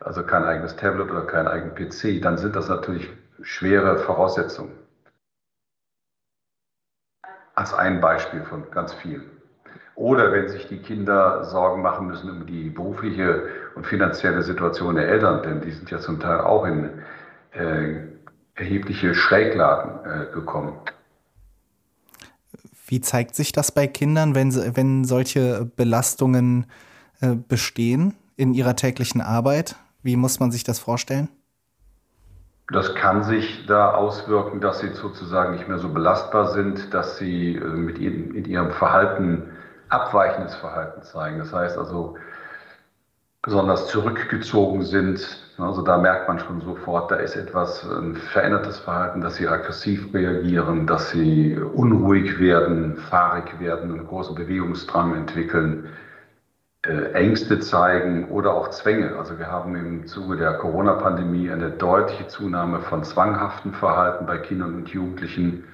[0.00, 3.10] also kein eigenes Tablet oder kein eigenen PC, dann sind das natürlich
[3.42, 4.72] schwere Voraussetzungen.
[7.54, 9.35] Als ein Beispiel von ganz vielen.
[9.96, 15.08] Oder wenn sich die Kinder Sorgen machen müssen um die berufliche und finanzielle Situation der
[15.08, 16.90] Eltern, denn die sind ja zum Teil auch in
[17.52, 17.94] äh,
[18.54, 20.74] erhebliche Schräglagen äh, gekommen.
[22.86, 26.66] Wie zeigt sich das bei Kindern, wenn, wenn solche Belastungen
[27.20, 29.76] äh, bestehen in ihrer täglichen Arbeit?
[30.02, 31.28] Wie muss man sich das vorstellen?
[32.68, 37.56] Das kann sich da auswirken, dass sie sozusagen nicht mehr so belastbar sind, dass sie
[37.56, 39.44] äh, mit ihrem, in ihrem Verhalten
[39.88, 41.38] abweichendes Verhalten zeigen.
[41.38, 42.16] Das heißt also,
[43.46, 45.38] besonders zurückgezogen sind.
[45.56, 50.12] Also da merkt man schon sofort, da ist etwas ein verändertes Verhalten, dass sie aggressiv
[50.12, 55.88] reagieren, dass sie unruhig werden, fahrig werden, einen großen Bewegungsdrang entwickeln,
[56.84, 59.16] äh, Ängste zeigen oder auch Zwänge.
[59.16, 64.74] Also wir haben im Zuge der Corona-Pandemie eine deutliche Zunahme von zwanghaften Verhalten bei Kindern
[64.74, 65.64] und Jugendlichen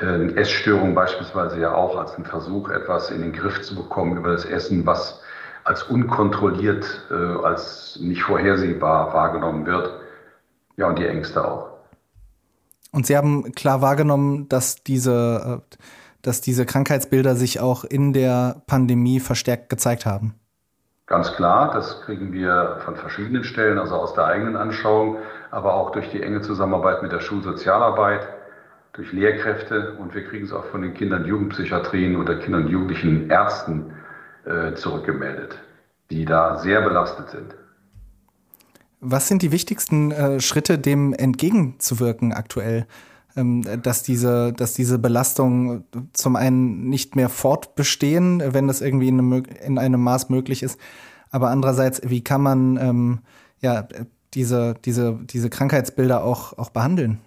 [0.00, 4.30] äh, Essstörung beispielsweise ja auch als ein Versuch, etwas in den Griff zu bekommen über
[4.30, 5.20] das Essen, was
[5.64, 9.90] als unkontrolliert, äh, als nicht vorhersehbar wahrgenommen wird.
[10.76, 11.70] Ja, und die Ängste auch.
[12.92, 15.76] Und Sie haben klar wahrgenommen, dass diese, äh,
[16.22, 20.34] dass diese Krankheitsbilder sich auch in der Pandemie verstärkt gezeigt haben.
[21.06, 25.16] Ganz klar, das kriegen wir von verschiedenen Stellen, also aus der eigenen Anschauung,
[25.50, 28.28] aber auch durch die enge Zusammenarbeit mit der Schulsozialarbeit
[28.98, 32.70] durch Lehrkräfte und wir kriegen es auch von den Kindern- und Jugendpsychiatrien oder Kindern- und
[32.70, 33.92] Jugendlichen Ärzten
[34.44, 35.56] äh, zurückgemeldet,
[36.10, 37.54] die da sehr belastet sind.
[39.00, 42.86] Was sind die wichtigsten äh, Schritte, dem entgegenzuwirken aktuell?
[43.36, 49.20] Ähm, dass diese, dass diese Belastungen zum einen nicht mehr fortbestehen, wenn das irgendwie in
[49.20, 50.80] einem, in einem Maß möglich ist,
[51.30, 53.18] aber andererseits, wie kann man ähm,
[53.60, 53.86] ja,
[54.34, 57.20] diese, diese, diese Krankheitsbilder auch, auch behandeln?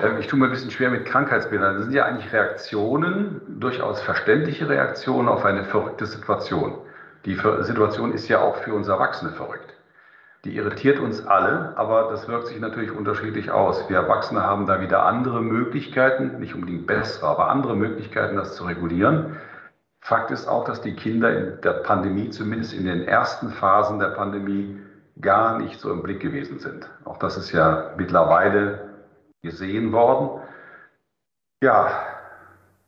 [0.00, 1.74] Ähm, ich tue mir ein bisschen schwer mit Krankheitsbildern.
[1.74, 6.78] Das sind ja eigentlich Reaktionen, durchaus verständliche Reaktionen auf eine verrückte Situation.
[7.24, 9.74] Die Situation ist ja auch für uns Erwachsene verrückt.
[10.44, 13.88] Die irritiert uns alle, aber das wirkt sich natürlich unterschiedlich aus.
[13.88, 18.64] Wir Erwachsene haben da wieder andere Möglichkeiten, nicht unbedingt bessere, aber andere Möglichkeiten, das zu
[18.64, 19.36] regulieren.
[20.00, 24.10] Fakt ist auch, dass die Kinder in der Pandemie, zumindest in den ersten Phasen der
[24.10, 24.80] Pandemie,
[25.20, 26.88] gar nicht so im Blick gewesen sind.
[27.04, 28.87] Auch das ist ja mittlerweile
[29.42, 30.40] gesehen worden.
[31.62, 31.90] Ja,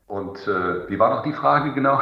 [0.07, 2.01] und äh, wie war noch die Frage genau?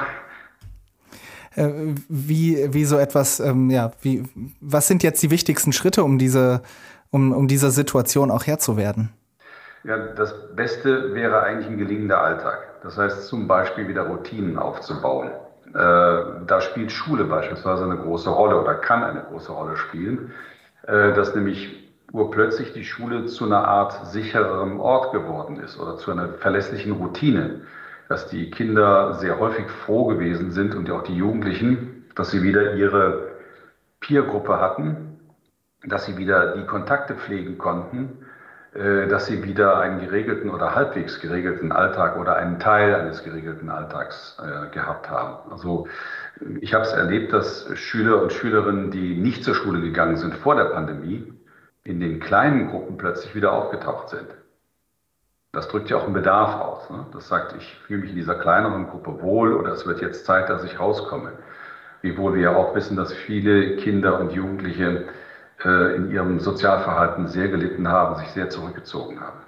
[1.54, 4.24] Äh, wie, wie so etwas, ähm, ja, wie,
[4.60, 6.62] was sind jetzt die wichtigsten Schritte, um diese,
[7.10, 9.12] um, um dieser Situation auch Herr zu werden?
[9.84, 12.58] Ja, das Beste wäre eigentlich ein gelingender Alltag.
[12.82, 15.30] Das heißt zum Beispiel wieder Routinen aufzubauen.
[15.68, 20.32] Äh, da spielt Schule beispielsweise eine große Rolle oder kann eine große Rolle spielen,
[20.86, 26.10] äh, dass nämlich urplötzlich die Schule zu einer Art sichererem Ort geworden ist oder zu
[26.10, 27.62] einer verlässlichen Routine,
[28.08, 32.74] dass die Kinder sehr häufig froh gewesen sind und auch die Jugendlichen, dass sie wieder
[32.74, 33.28] ihre
[34.00, 35.18] Peergruppe hatten,
[35.84, 38.24] dass sie wieder die Kontakte pflegen konnten,
[38.74, 43.68] äh, dass sie wieder einen geregelten oder halbwegs geregelten Alltag oder einen Teil eines geregelten
[43.68, 45.52] Alltags äh, gehabt haben.
[45.52, 45.86] Also
[46.60, 50.56] ich habe es erlebt, dass Schüler und Schülerinnen, die nicht zur Schule gegangen sind vor
[50.56, 51.37] der Pandemie,
[51.88, 54.26] in den kleinen Gruppen plötzlich wieder aufgetaucht sind.
[55.52, 56.90] Das drückt ja auch einen Bedarf aus.
[56.90, 57.06] Ne?
[57.12, 60.50] Das sagt, ich fühle mich in dieser kleineren Gruppe wohl oder es wird jetzt Zeit,
[60.50, 61.32] dass ich rauskomme.
[62.02, 65.06] Wiewohl wir ja auch wissen, dass viele Kinder und Jugendliche
[65.64, 69.40] äh, in ihrem Sozialverhalten sehr gelitten haben, sich sehr zurückgezogen haben.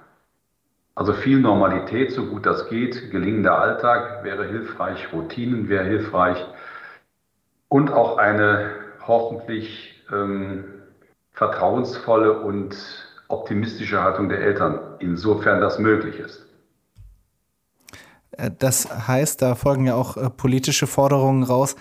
[0.95, 6.43] Also viel Normalität, so gut das geht, gelingender Alltag wäre hilfreich, Routinen wäre hilfreich
[7.69, 8.71] und auch eine
[9.07, 10.80] hoffentlich ähm,
[11.33, 12.75] vertrauensvolle und
[13.27, 16.45] optimistische Haltung der Eltern, insofern das möglich ist.
[18.31, 21.75] Äh, das heißt, da folgen ja auch äh, politische Forderungen raus.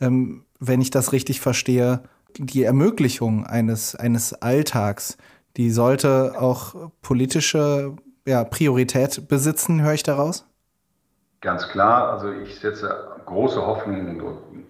[0.00, 2.02] Ähm, wenn ich das richtig verstehe,
[2.38, 5.16] die Ermöglichung eines, eines Alltags,
[5.56, 10.46] die sollte auch politische ja, Priorität besitzen, höre ich daraus?
[11.40, 12.12] Ganz klar.
[12.12, 12.94] Also ich setze
[13.26, 14.61] große Hoffnungen und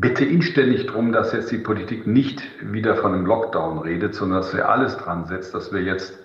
[0.00, 4.50] bitte inständig darum, dass jetzt die Politik nicht wieder von einem Lockdown redet, sondern dass
[4.50, 6.18] sie alles dran setzt, dass wir jetzt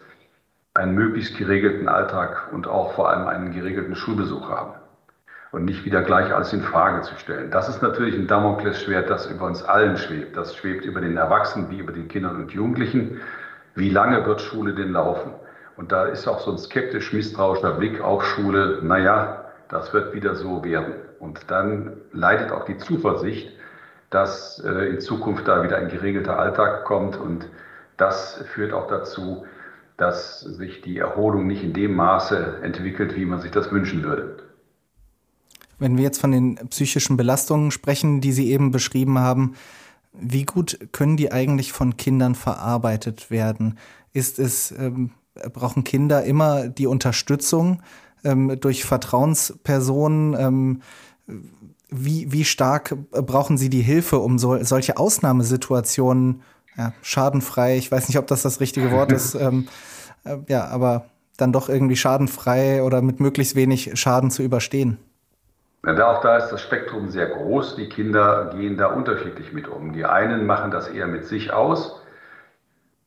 [0.74, 4.74] einen möglichst geregelten Alltag und auch vor allem einen geregelten Schulbesuch haben
[5.52, 7.52] und nicht wieder gleich alles in Frage zu stellen.
[7.52, 10.38] Das ist natürlich ein Damoklesschwert, das über uns allen schwebt.
[10.38, 13.20] Das schwebt über den Erwachsenen wie über den Kindern und Jugendlichen.
[13.76, 15.34] Wie lange wird Schule denn laufen?
[15.76, 18.80] Und da ist auch so ein skeptisch misstrauischer Blick auf Schule.
[18.84, 20.94] Naja, das wird wieder so werden.
[21.20, 23.52] Und dann leidet auch die Zuversicht,
[24.10, 27.18] dass äh, in Zukunft da wieder ein geregelter Alltag kommt.
[27.18, 27.48] Und
[27.98, 29.46] das führt auch dazu,
[29.98, 34.38] dass sich die Erholung nicht in dem Maße entwickelt, wie man sich das wünschen würde.
[35.78, 39.56] Wenn wir jetzt von den psychischen Belastungen sprechen, die Sie eben beschrieben haben,
[40.14, 43.78] wie gut können die eigentlich von Kindern verarbeitet werden?
[44.12, 45.12] Ist es, ähm,
[45.54, 47.82] brauchen Kinder immer die Unterstützung
[48.24, 50.36] ähm, durch Vertrauenspersonen?
[50.38, 50.82] Ähm,
[51.90, 56.42] wie, wie stark brauchen Sie die Hilfe, um so, solche Ausnahmesituationen
[56.78, 59.68] ja, schadenfrei, ich weiß nicht, ob das das richtige Wort ist, ähm,
[60.24, 61.06] äh, ja, aber
[61.38, 64.98] dann doch irgendwie schadenfrei oder mit möglichst wenig Schaden zu überstehen?
[65.86, 67.78] Ja, auch da ist das Spektrum sehr groß.
[67.78, 69.94] Die Kinder gehen da unterschiedlich mit um.
[69.94, 72.02] Die einen machen das eher mit sich aus.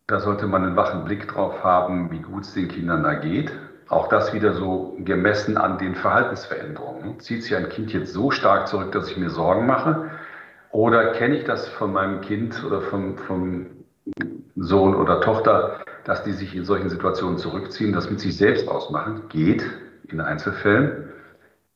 [0.07, 3.53] Da sollte man einen wachen Blick drauf haben, wie gut es den Kindern da geht.
[3.92, 7.20] Auch das wieder so gemessen an den Verhaltensveränderungen.
[7.20, 10.11] Zieht sich ein Kind jetzt so stark zurück, dass ich mir Sorgen mache?
[10.70, 13.66] Oder kenne ich das von meinem Kind oder vom, vom
[14.57, 19.24] Sohn oder Tochter, dass die sich in solchen Situationen zurückziehen, das mit sich selbst ausmachen?
[19.28, 19.62] Geht
[20.09, 21.11] in Einzelfällen.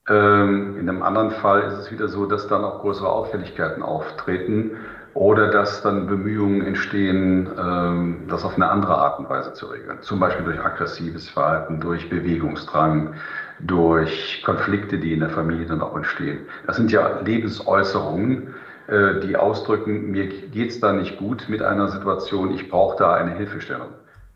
[0.09, 4.79] Ähm, in einem anderen Fall ist es wieder so, dass dann auch größere Auffälligkeiten auftreten
[5.17, 9.99] oder dass dann Bemühungen entstehen, ähm, das auf eine andere Art und Weise zu regeln.
[10.03, 13.15] Zum Beispiel durch aggressives Verhalten, durch Bewegungsdrang,
[13.61, 16.41] durch Konflikte, die in der Familie dann auch entstehen.
[16.67, 18.55] Das sind ja Lebensäußerungen,
[18.89, 23.35] äh, die ausdrücken, mir geht's da nicht gut mit einer Situation, ich brauche da eine
[23.37, 23.89] Hilfestellung.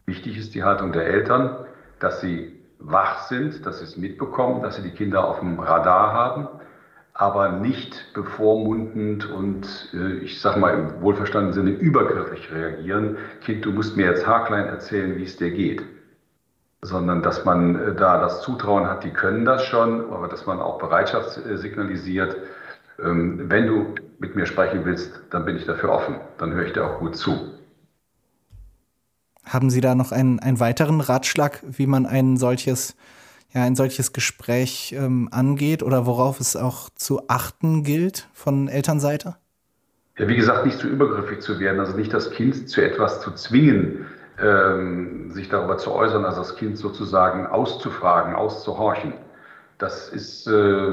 [0.07, 1.57] Wichtig ist die Haltung der Eltern,
[1.99, 6.15] dass sie wach sind, dass sie es mitbekommen, dass sie die Kinder auf dem Radar
[6.15, 6.49] haben,
[7.15, 13.17] aber nicht bevormundend und äh, ich sage mal im wohlverstandenen Sinne übergriffig reagieren.
[13.43, 15.83] Kind, du musst mir jetzt haarklein erzählen, wie es dir geht.
[16.83, 20.61] Sondern dass man äh, da das Zutrauen hat, die können das schon, aber dass man
[20.61, 22.37] auch Bereitschaft äh, signalisiert.
[23.03, 26.73] Ähm, wenn du mit mir sprechen willst, dann bin ich dafür offen, dann höre ich
[26.73, 27.51] dir auch gut zu.
[29.45, 32.95] Haben Sie da noch einen, einen weiteren Ratschlag, wie man ein solches,
[33.53, 39.37] ja, ein solches Gespräch ähm, angeht oder worauf es auch zu achten gilt von Elternseite?
[40.19, 43.33] Ja, wie gesagt, nicht zu übergriffig zu werden, also nicht das Kind zu etwas zu
[43.33, 44.07] zwingen,
[44.41, 49.15] ähm, sich darüber zu äußern, also das Kind sozusagen auszufragen, auszuhorchen.
[49.79, 50.93] Das ist, äh,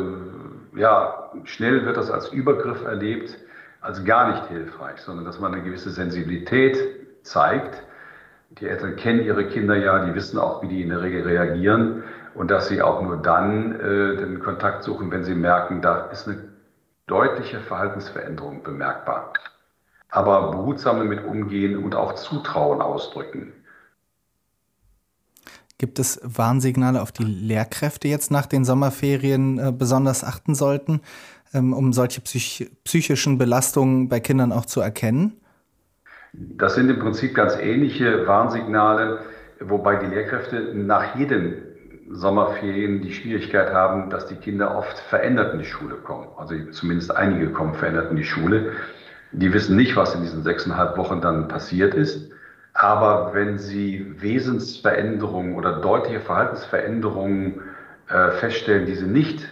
[0.75, 3.37] ja, schnell wird das als Übergriff erlebt,
[3.81, 6.77] als gar nicht hilfreich, sondern dass man eine gewisse Sensibilität
[7.23, 7.83] zeigt
[8.61, 12.03] die Eltern kennen ihre Kinder ja, die wissen auch, wie die in der Regel reagieren
[12.37, 16.27] und dass sie auch nur dann äh, den Kontakt suchen, wenn sie merken, da ist
[16.27, 16.43] eine
[17.07, 19.33] deutliche Verhaltensveränderung bemerkbar.
[20.09, 23.53] Aber behutsam damit umgehen und auch Zutrauen ausdrücken.
[25.77, 31.01] Gibt es Warnsignale, auf die Lehrkräfte jetzt nach den Sommerferien äh, besonders achten sollten?
[31.53, 35.33] ähm, um solche psych psychischen Belastungen bei Kindern auch zu erkennen?
[36.33, 39.19] Das sind im Prinzip ganz ähnliche Warnsignale,
[39.59, 41.53] wobei die Lehrkräfte nach jedem
[42.09, 46.27] Sommerferien die Schwierigkeit haben, dass die Kinder oft verändert in die Schule kommen.
[46.37, 48.73] Also zumindest einige kommen verändert in die Schule.
[49.31, 52.31] Die wissen nicht, was in diesen sechseinhalb Wochen dann passiert ist.
[52.73, 57.61] Aber wenn sie Wesensveränderungen oder deutliche Verhaltensveränderungen
[58.07, 59.47] äh, feststellen, die sie nicht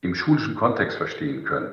[0.00, 1.72] im schulischen Kontext verstehen können,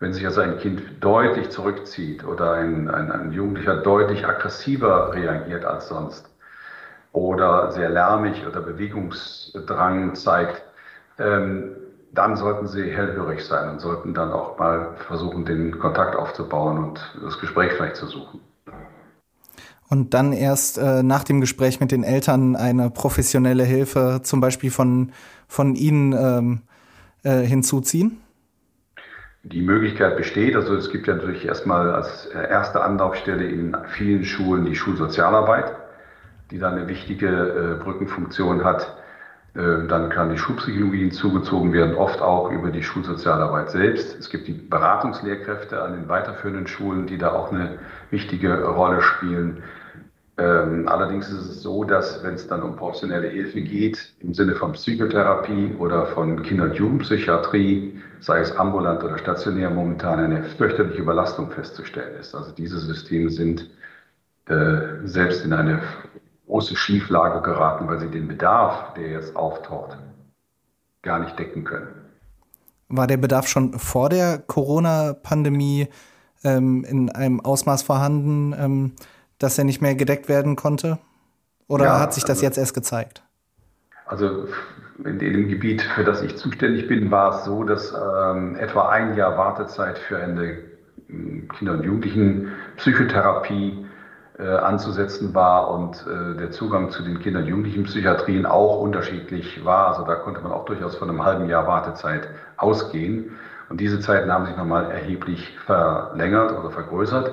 [0.00, 5.64] wenn sich also ein Kind deutlich zurückzieht oder ein, ein, ein Jugendlicher deutlich aggressiver reagiert
[5.64, 6.35] als sonst
[7.16, 10.62] oder sehr lärmig oder Bewegungsdrang zeigt,
[11.18, 11.70] ähm,
[12.12, 17.18] dann sollten Sie hellhörig sein und sollten dann auch mal versuchen, den Kontakt aufzubauen und
[17.22, 18.40] das Gespräch vielleicht zu suchen.
[19.88, 24.70] Und dann erst äh, nach dem Gespräch mit den Eltern eine professionelle Hilfe, zum Beispiel
[24.70, 25.12] von,
[25.48, 26.62] von Ihnen, ähm,
[27.22, 28.20] äh, hinzuziehen?
[29.42, 34.64] Die Möglichkeit besteht, also es gibt ja natürlich erstmal als erste Anlaufstelle in vielen Schulen
[34.64, 35.72] die Schulsozialarbeit,
[36.50, 38.96] die dann eine wichtige äh, Brückenfunktion hat.
[39.54, 44.18] Äh, dann kann die Schulpsychologie hinzugezogen werden, oft auch über die Schulsozialarbeit selbst.
[44.18, 47.78] Es gibt die Beratungslehrkräfte an den weiterführenden Schulen, die da auch eine
[48.10, 49.62] wichtige Rolle spielen.
[50.38, 54.54] Ähm, allerdings ist es so, dass wenn es dann um professionelle Hilfe geht, im Sinne
[54.54, 61.00] von Psychotherapie oder von Kinder- und Jugendpsychiatrie, sei es ambulant oder stationär, momentan eine fürchterliche
[61.00, 62.34] Überlastung festzustellen ist.
[62.34, 63.70] Also diese Systeme sind
[64.48, 65.80] äh, selbst in eine
[66.46, 69.98] große Schieflage geraten, weil sie den Bedarf, der jetzt auftaucht,
[71.02, 71.88] gar nicht decken können.
[72.88, 75.88] War der Bedarf schon vor der Corona-Pandemie
[76.44, 78.54] ähm, in einem Ausmaß vorhanden?
[78.56, 78.92] Ähm
[79.38, 80.98] dass er nicht mehr gedeckt werden konnte?
[81.68, 83.22] Oder ja, hat sich das also, jetzt erst gezeigt?
[84.06, 84.48] Also
[85.04, 89.16] in dem Gebiet, für das ich zuständig bin, war es so, dass ähm, etwa ein
[89.16, 90.58] Jahr Wartezeit für eine
[91.08, 93.85] hm, Kinder- und Jugendlichen-Psychotherapie äh,
[94.42, 99.88] anzusetzen war und äh, der Zugang zu den Kinder- und Jugendlichen-Psychiatrien auch unterschiedlich war.
[99.88, 103.32] Also da konnte man auch durchaus von einem halben Jahr Wartezeit ausgehen.
[103.68, 107.32] Und diese Zeiten haben sich nochmal erheblich verlängert oder vergrößert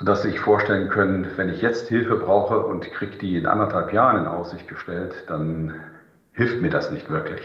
[0.00, 3.92] sodass Sie sich vorstellen können, wenn ich jetzt Hilfe brauche und kriege die in anderthalb
[3.92, 5.74] Jahren in Aussicht gestellt, dann
[6.32, 7.42] hilft mir das nicht wirklich.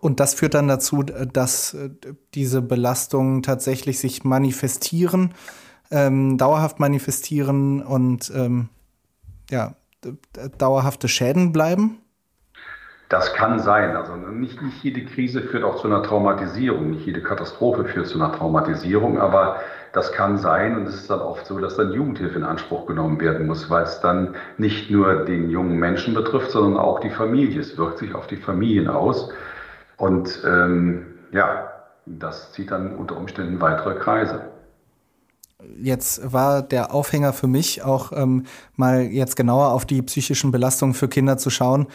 [0.00, 1.90] Und das führt dann dazu, dass äh,
[2.34, 5.32] diese Belastungen tatsächlich sich manifestieren,
[5.92, 8.68] ähm, dauerhaft manifestieren und ähm,
[9.50, 9.74] ja,
[10.58, 11.98] dauerhafte Schäden bleiben?
[13.08, 13.94] Das kann sein.
[13.94, 18.18] Also nicht, nicht jede Krise führt auch zu einer Traumatisierung, nicht jede Katastrophe führt zu
[18.18, 19.60] einer Traumatisierung, aber
[19.92, 23.20] das kann sein und es ist dann oft so, dass dann Jugendhilfe in Anspruch genommen
[23.20, 27.60] werden muss, weil es dann nicht nur den jungen Menschen betrifft, sondern auch die Familie.
[27.60, 29.30] Es wirkt sich auf die Familien aus.
[29.98, 31.70] Und ähm, ja,
[32.06, 34.40] das zieht dann unter Umständen weitere Kreise.
[35.80, 38.44] Jetzt war der Aufhänger für mich auch ähm,
[38.76, 41.86] mal jetzt genauer auf die psychischen Belastungen für Kinder zu schauen,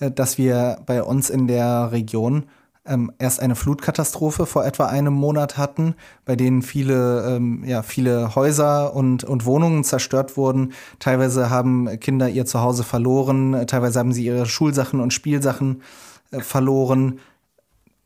[0.00, 2.44] äh, dass wir bei uns in der Region
[2.86, 8.34] ähm, erst eine Flutkatastrophe vor etwa einem Monat hatten, bei denen viele, ähm, ja, viele
[8.34, 10.72] Häuser und, und Wohnungen zerstört wurden.
[10.98, 15.82] Teilweise haben Kinder ihr Zuhause verloren, teilweise haben sie ihre Schulsachen und Spielsachen
[16.30, 17.18] äh, verloren.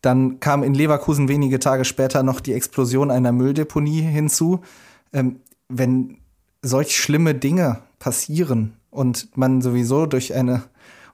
[0.02, 4.60] Dann kam in Leverkusen wenige Tage später noch die Explosion einer Mülldeponie hinzu.
[5.12, 6.18] Ähm, wenn
[6.62, 10.64] solch schlimme Dinge passieren und man sowieso durch eine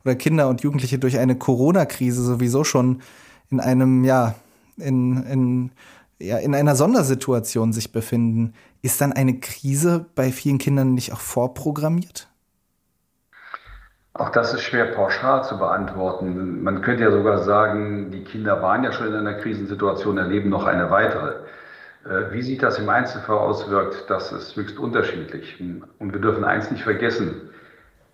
[0.04, 3.02] oder Kinder und Jugendliche durch eine Corona-Krise sowieso schon
[3.50, 4.36] in einem, ja,
[4.76, 5.70] in, in,
[6.18, 11.20] ja, in einer Sondersituation sich befinden, ist dann eine Krise bei vielen Kindern nicht auch
[11.20, 12.28] vorprogrammiert?
[14.14, 16.62] Auch das ist schwer pauschal zu beantworten.
[16.62, 20.64] Man könnte ja sogar sagen, die Kinder waren ja schon in einer Krisensituation, erleben noch
[20.66, 21.34] eine weitere.
[22.08, 25.60] Äh, wie sich das im Einzelfall auswirkt, das ist höchst unterschiedlich.
[25.98, 27.50] Und wir dürfen eins nicht vergessen.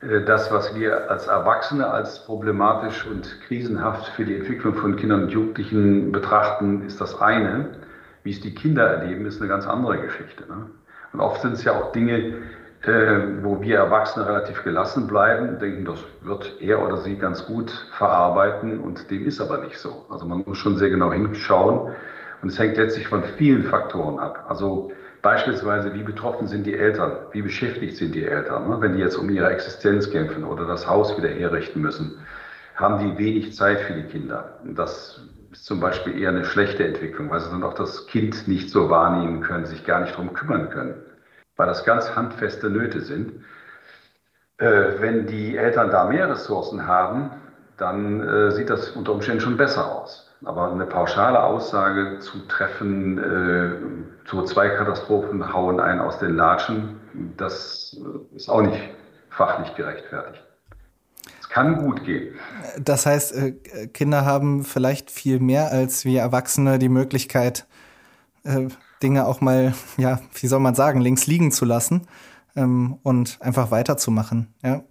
[0.01, 5.25] Äh, das, was wir als Erwachsene als problematisch und krisenhaft für die Entwicklung von Kindern
[5.25, 7.67] und Jugendlichen betrachten, ist das eine.
[8.25, 10.45] Wie es die Kinder erleben, ist eine ganz andere Geschichte.
[10.49, 10.71] Ne?
[11.13, 12.35] Und oft sind es ja auch Dinge,
[12.83, 17.71] äh, wo wir Erwachsene relativ gelassen bleiben, denken, das wird er oder sie ganz gut
[17.99, 20.07] verarbeiten und dem ist aber nicht so.
[20.09, 21.93] Also man muss schon sehr genau hinschauen
[22.43, 24.45] und es hängt letztlich von vielen Faktoren ab.
[24.49, 27.13] Also Beispielsweise, wie betroffen sind die Eltern?
[27.31, 28.69] Wie beschäftigt sind die Eltern?
[28.69, 28.81] Ne?
[28.81, 32.19] Wenn die jetzt um ihre Existenz kämpfen oder das Haus wieder herrichten müssen,
[32.75, 34.59] haben die wenig Zeit für die Kinder.
[34.65, 35.21] Das
[35.53, 38.91] ist zum Beispiel eher eine schlechte Entwicklung, weil sie dann auch das Kind nicht so
[38.91, 40.95] wahrnehmen können, sich gar nicht darum kümmern können,
[41.57, 43.45] weil das ganz handfeste Nöte sind.
[44.59, 47.31] Äh, wenn die Eltern da mehr Ressourcen haben,
[47.77, 50.32] dann äh, sieht das unter Umständen schon besser aus.
[50.45, 57.01] Aber eine pauschale Aussage zu treffen, äh, CO2-Katastrophen hauen einen aus den Latschen,
[57.37, 57.97] das
[58.35, 58.91] ist auch nicht
[59.31, 60.43] fachlich gerechtfertigt.
[61.41, 62.35] Es kann gut gehen.
[62.79, 63.53] Das heißt, äh,
[63.89, 67.67] Kinder haben vielleicht viel mehr als wir Erwachsene die Möglichkeit,
[68.45, 68.69] äh,
[69.03, 72.07] Dinge auch mal, ja, wie soll man sagen, links liegen zu lassen
[72.57, 74.55] ähm, und einfach weiterzumachen.
[74.63, 74.83] Ja.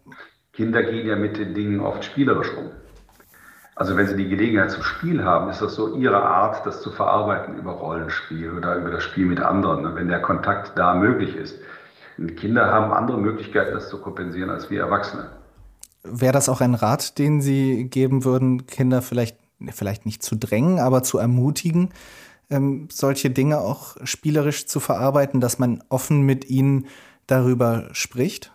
[0.53, 2.71] Kinder gehen ja mit den Dingen oft spielerisch um.
[3.81, 6.91] Also wenn sie die Gelegenheit zum Spiel haben, ist das so ihre Art, das zu
[6.91, 11.35] verarbeiten über Rollenspiel oder über das Spiel mit anderen, ne, wenn der Kontakt da möglich
[11.35, 11.55] ist.
[12.37, 15.31] Kinder haben andere Möglichkeiten, das zu kompensieren als wir Erwachsene.
[16.03, 19.37] Wäre das auch ein Rat, den Sie geben würden, Kinder vielleicht,
[19.71, 21.89] vielleicht nicht zu drängen, aber zu ermutigen,
[22.51, 26.85] ähm, solche Dinge auch spielerisch zu verarbeiten, dass man offen mit ihnen
[27.25, 28.51] darüber spricht?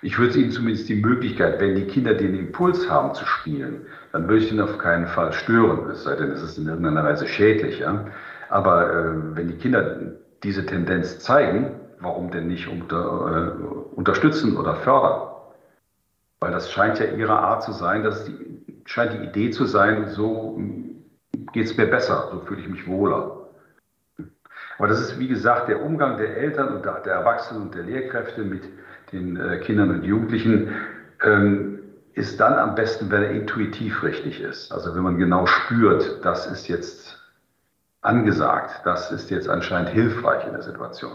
[0.00, 4.28] Ich würde ihnen zumindest die Möglichkeit, wenn die Kinder den Impuls haben zu spielen, dann
[4.28, 7.26] würde ich ihn auf keinen Fall stören, es sei denn, es ist in irgendeiner Weise
[7.26, 7.80] schädlich.
[7.80, 8.06] Ja?
[8.48, 9.98] Aber äh, wenn die Kinder
[10.44, 13.64] diese Tendenz zeigen, warum denn nicht unter, äh,
[13.96, 15.32] unterstützen oder fördern?
[16.38, 18.36] Weil das scheint ja ihre Art zu sein, das die,
[18.84, 20.60] scheint die Idee zu sein, so
[21.52, 23.48] geht es mir besser, so fühle ich mich wohler.
[24.78, 27.82] Aber das ist, wie gesagt, der Umgang der Eltern und der, der Erwachsenen und der
[27.82, 28.62] Lehrkräfte mit
[29.10, 30.68] den äh, Kindern und Jugendlichen
[31.24, 31.73] ähm,
[32.14, 34.72] ist dann am besten, wenn er intuitiv richtig ist.
[34.72, 37.18] Also wenn man genau spürt, das ist jetzt
[38.02, 41.12] angesagt, das ist jetzt anscheinend hilfreich in der Situation.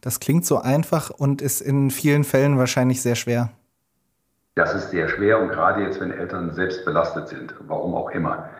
[0.00, 3.50] Das klingt so einfach und ist in vielen Fällen wahrscheinlich sehr schwer.
[4.54, 8.50] Das ist sehr schwer und gerade jetzt, wenn Eltern selbst belastet sind, warum auch immer,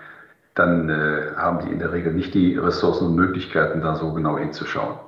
[0.55, 4.39] dann äh, haben die in der Regel nicht die Ressourcen und Möglichkeiten, da so genau
[4.39, 4.99] hinzuschauen.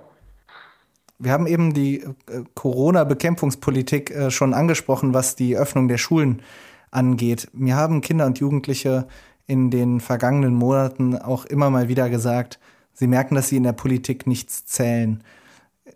[1.19, 2.13] Wir haben eben die äh,
[2.55, 6.43] Corona-Bekämpfungspolitik äh, schon angesprochen, was die Öffnung der Schulen
[6.91, 7.49] angeht.
[7.53, 9.07] Mir haben Kinder und Jugendliche
[9.47, 12.59] in den vergangenen Monaten auch immer mal wieder gesagt,
[12.93, 15.23] sie merken, dass sie in der Politik nichts zählen.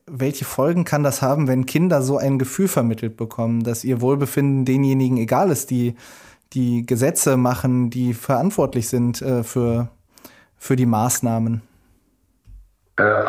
[0.06, 4.64] Welche Folgen kann das haben, wenn Kinder so ein Gefühl vermittelt bekommen, dass ihr Wohlbefinden
[4.64, 5.94] denjenigen egal ist, die
[6.54, 9.90] die Gesetze machen, die verantwortlich sind äh, für,
[10.56, 11.62] für die Maßnahmen?
[12.96, 13.24] Äh,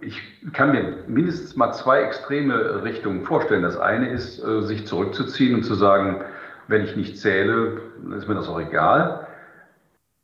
[0.00, 0.20] ich
[0.52, 3.62] kann mir mindestens mal zwei extreme Richtungen vorstellen.
[3.62, 6.24] Das eine ist, äh, sich zurückzuziehen und zu sagen,
[6.68, 7.80] wenn ich nicht zähle,
[8.16, 9.26] ist mir das auch egal.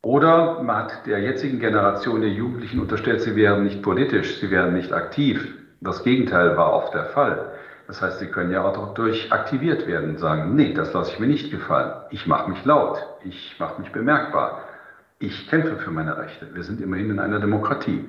[0.01, 4.73] Oder man hat der jetzigen Generation der Jugendlichen unterstellt, sie wären nicht politisch, sie wären
[4.73, 5.55] nicht aktiv.
[5.79, 7.53] Das Gegenteil war oft der Fall.
[7.87, 11.19] Das heißt, sie können ja auch dadurch aktiviert werden und sagen, nee, das lasse ich
[11.19, 11.93] mir nicht gefallen.
[12.11, 14.61] Ich mache mich laut, ich mache mich bemerkbar.
[15.19, 16.53] Ich kämpfe für meine Rechte.
[16.53, 18.03] Wir sind immerhin in einer Demokratie.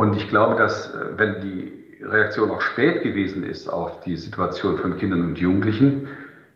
[0.00, 4.78] Und ich glaube, dass äh, wenn die Reaktion auch spät gewesen ist auf die Situation
[4.78, 6.08] von Kindern und Jugendlichen,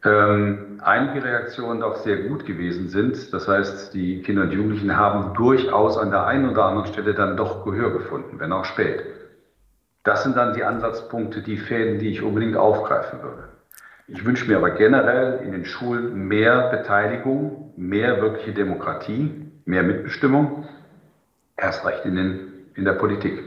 [0.03, 3.35] ähm, einige Reaktionen doch sehr gut gewesen sind.
[3.35, 7.37] Das heißt, die Kinder und Jugendlichen haben durchaus an der einen oder anderen Stelle dann
[7.37, 9.05] doch Gehör gefunden, wenn auch spät.
[10.05, 13.51] Das sind dann die Ansatzpunkte, die Fäden, die ich unbedingt aufgreifen würde.
[14.09, 20.67] Ich wünsche mir aber generell in den Schulen mehr Beteiligung, mehr wirkliche Demokratie, mehr Mitbestimmung,
[21.59, 23.43] erst recht in den in der Politik.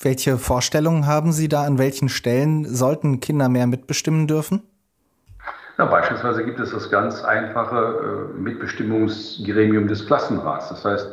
[0.00, 1.64] Welche Vorstellungen haben Sie da?
[1.64, 4.62] An welchen Stellen sollten Kinder mehr mitbestimmen dürfen?
[5.78, 10.68] Na, beispielsweise gibt es das ganz einfache äh, Mitbestimmungsgremium des Klassenrats.
[10.68, 11.08] Das heißt,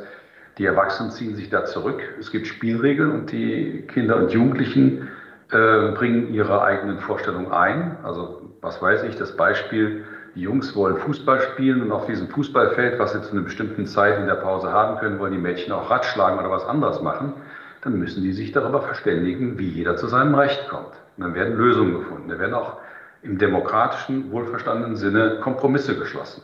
[0.57, 2.01] die Erwachsenen ziehen sich da zurück.
[2.19, 5.07] Es gibt Spielregeln und die Kinder und Jugendlichen
[5.51, 7.97] äh, bringen ihre eigenen Vorstellungen ein.
[8.03, 10.03] Also was weiß ich, das Beispiel,
[10.39, 14.17] die Jungs wollen Fußball spielen und auf diesem Fußballfeld, was sie zu einer bestimmten Zeit
[14.17, 17.33] in der Pause haben können, wollen die Mädchen auch Rad schlagen oder was anderes machen,
[17.81, 20.93] dann müssen die sich darüber verständigen, wie jeder zu seinem Recht kommt.
[21.17, 22.29] Und dann werden Lösungen gefunden.
[22.29, 22.77] Da werden auch
[23.21, 26.41] im demokratischen, wohlverstandenen Sinne Kompromisse geschlossen.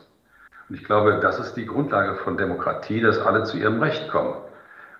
[0.68, 4.34] Und ich glaube, das ist die Grundlage von Demokratie, dass alle zu ihrem Recht kommen.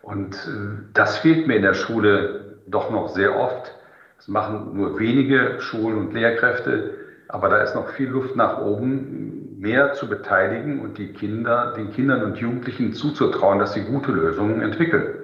[0.04, 3.76] Und äh, das fehlt mir in der Schule doch noch sehr oft.
[4.16, 9.60] Das machen nur wenige Schulen und Lehrkräfte aber da ist noch viel Luft nach oben,
[9.60, 14.62] mehr zu beteiligen und die Kinder, den Kindern und Jugendlichen zuzutrauen, dass sie gute Lösungen
[14.62, 15.16] entwickeln.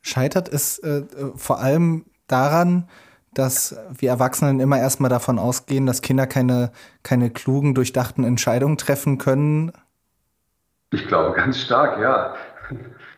[0.00, 1.02] Scheitert es äh,
[1.36, 2.88] vor allem daran,
[3.34, 9.18] dass wir Erwachsenen immer erstmal davon ausgehen, dass Kinder keine, keine klugen, durchdachten Entscheidungen treffen
[9.18, 9.72] können?
[10.90, 12.34] Ich glaube ganz stark, ja.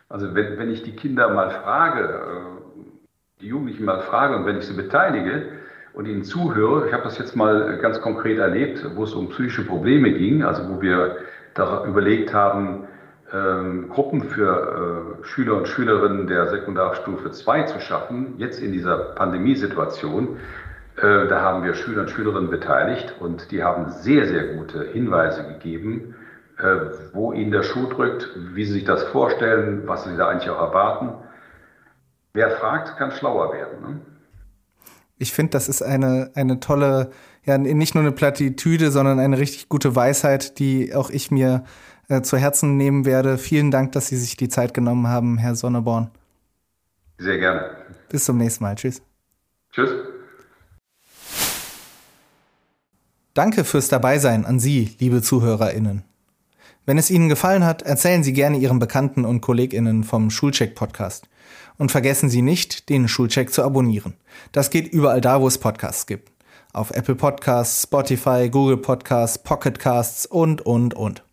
[0.07, 4.57] Also wenn, wenn ich die Kinder mal frage, äh, die Jugendlichen mal frage und wenn
[4.57, 5.49] ich sie beteilige,
[5.95, 9.65] und Ihnen zuhöre, ich habe das jetzt mal ganz konkret erlebt, wo es um psychische
[9.65, 11.17] Probleme ging, also wo wir
[11.53, 12.87] da überlegt haben,
[13.33, 18.97] ähm, Gruppen für äh, Schüler und Schülerinnen der Sekundarstufe 2 zu schaffen, jetzt in dieser
[19.15, 20.37] Pandemiesituation.
[20.97, 25.47] Äh, da haben wir Schüler und Schülerinnen beteiligt und die haben sehr, sehr gute Hinweise
[25.47, 26.13] gegeben,
[26.57, 26.75] äh,
[27.13, 30.61] wo Ihnen der Schuh drückt, wie Sie sich das vorstellen, was Sie da eigentlich auch
[30.61, 31.13] erwarten.
[32.33, 33.81] Wer fragt, kann schlauer werden.
[33.81, 34.01] Ne?
[35.17, 37.11] Ich finde, das ist eine, eine tolle,
[37.45, 41.63] ja, nicht nur eine Plattitüde, sondern eine richtig gute Weisheit, die auch ich mir
[42.09, 43.37] äh, zu Herzen nehmen werde.
[43.37, 46.11] Vielen Dank, dass Sie sich die Zeit genommen haben, Herr Sonneborn.
[47.17, 47.69] Sehr gerne.
[48.09, 48.75] Bis zum nächsten Mal.
[48.75, 49.01] Tschüss.
[49.71, 49.89] Tschüss.
[53.33, 56.03] Danke fürs Dabeisein an Sie, liebe ZuhörerInnen.
[56.85, 61.27] Wenn es Ihnen gefallen hat, erzählen Sie gerne Ihren Bekannten und KollegInnen vom Schulcheck-Podcast.
[61.77, 64.13] Und vergessen Sie nicht, den Schulcheck zu abonnieren.
[64.51, 66.31] Das geht überall da, wo es Podcasts gibt.
[66.73, 71.23] Auf Apple Podcasts, Spotify, Google Podcasts, Pocket Casts und, und, und.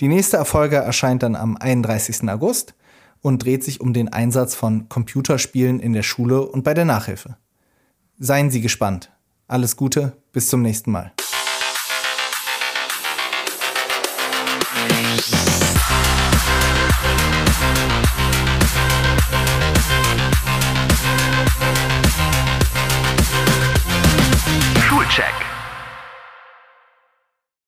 [0.00, 2.28] Die nächste Erfolge erscheint dann am 31.
[2.28, 2.74] August
[3.20, 7.36] und dreht sich um den Einsatz von Computerspielen in der Schule und bei der Nachhilfe.
[8.18, 9.10] Seien Sie gespannt.
[9.46, 11.12] Alles Gute, bis zum nächsten Mal.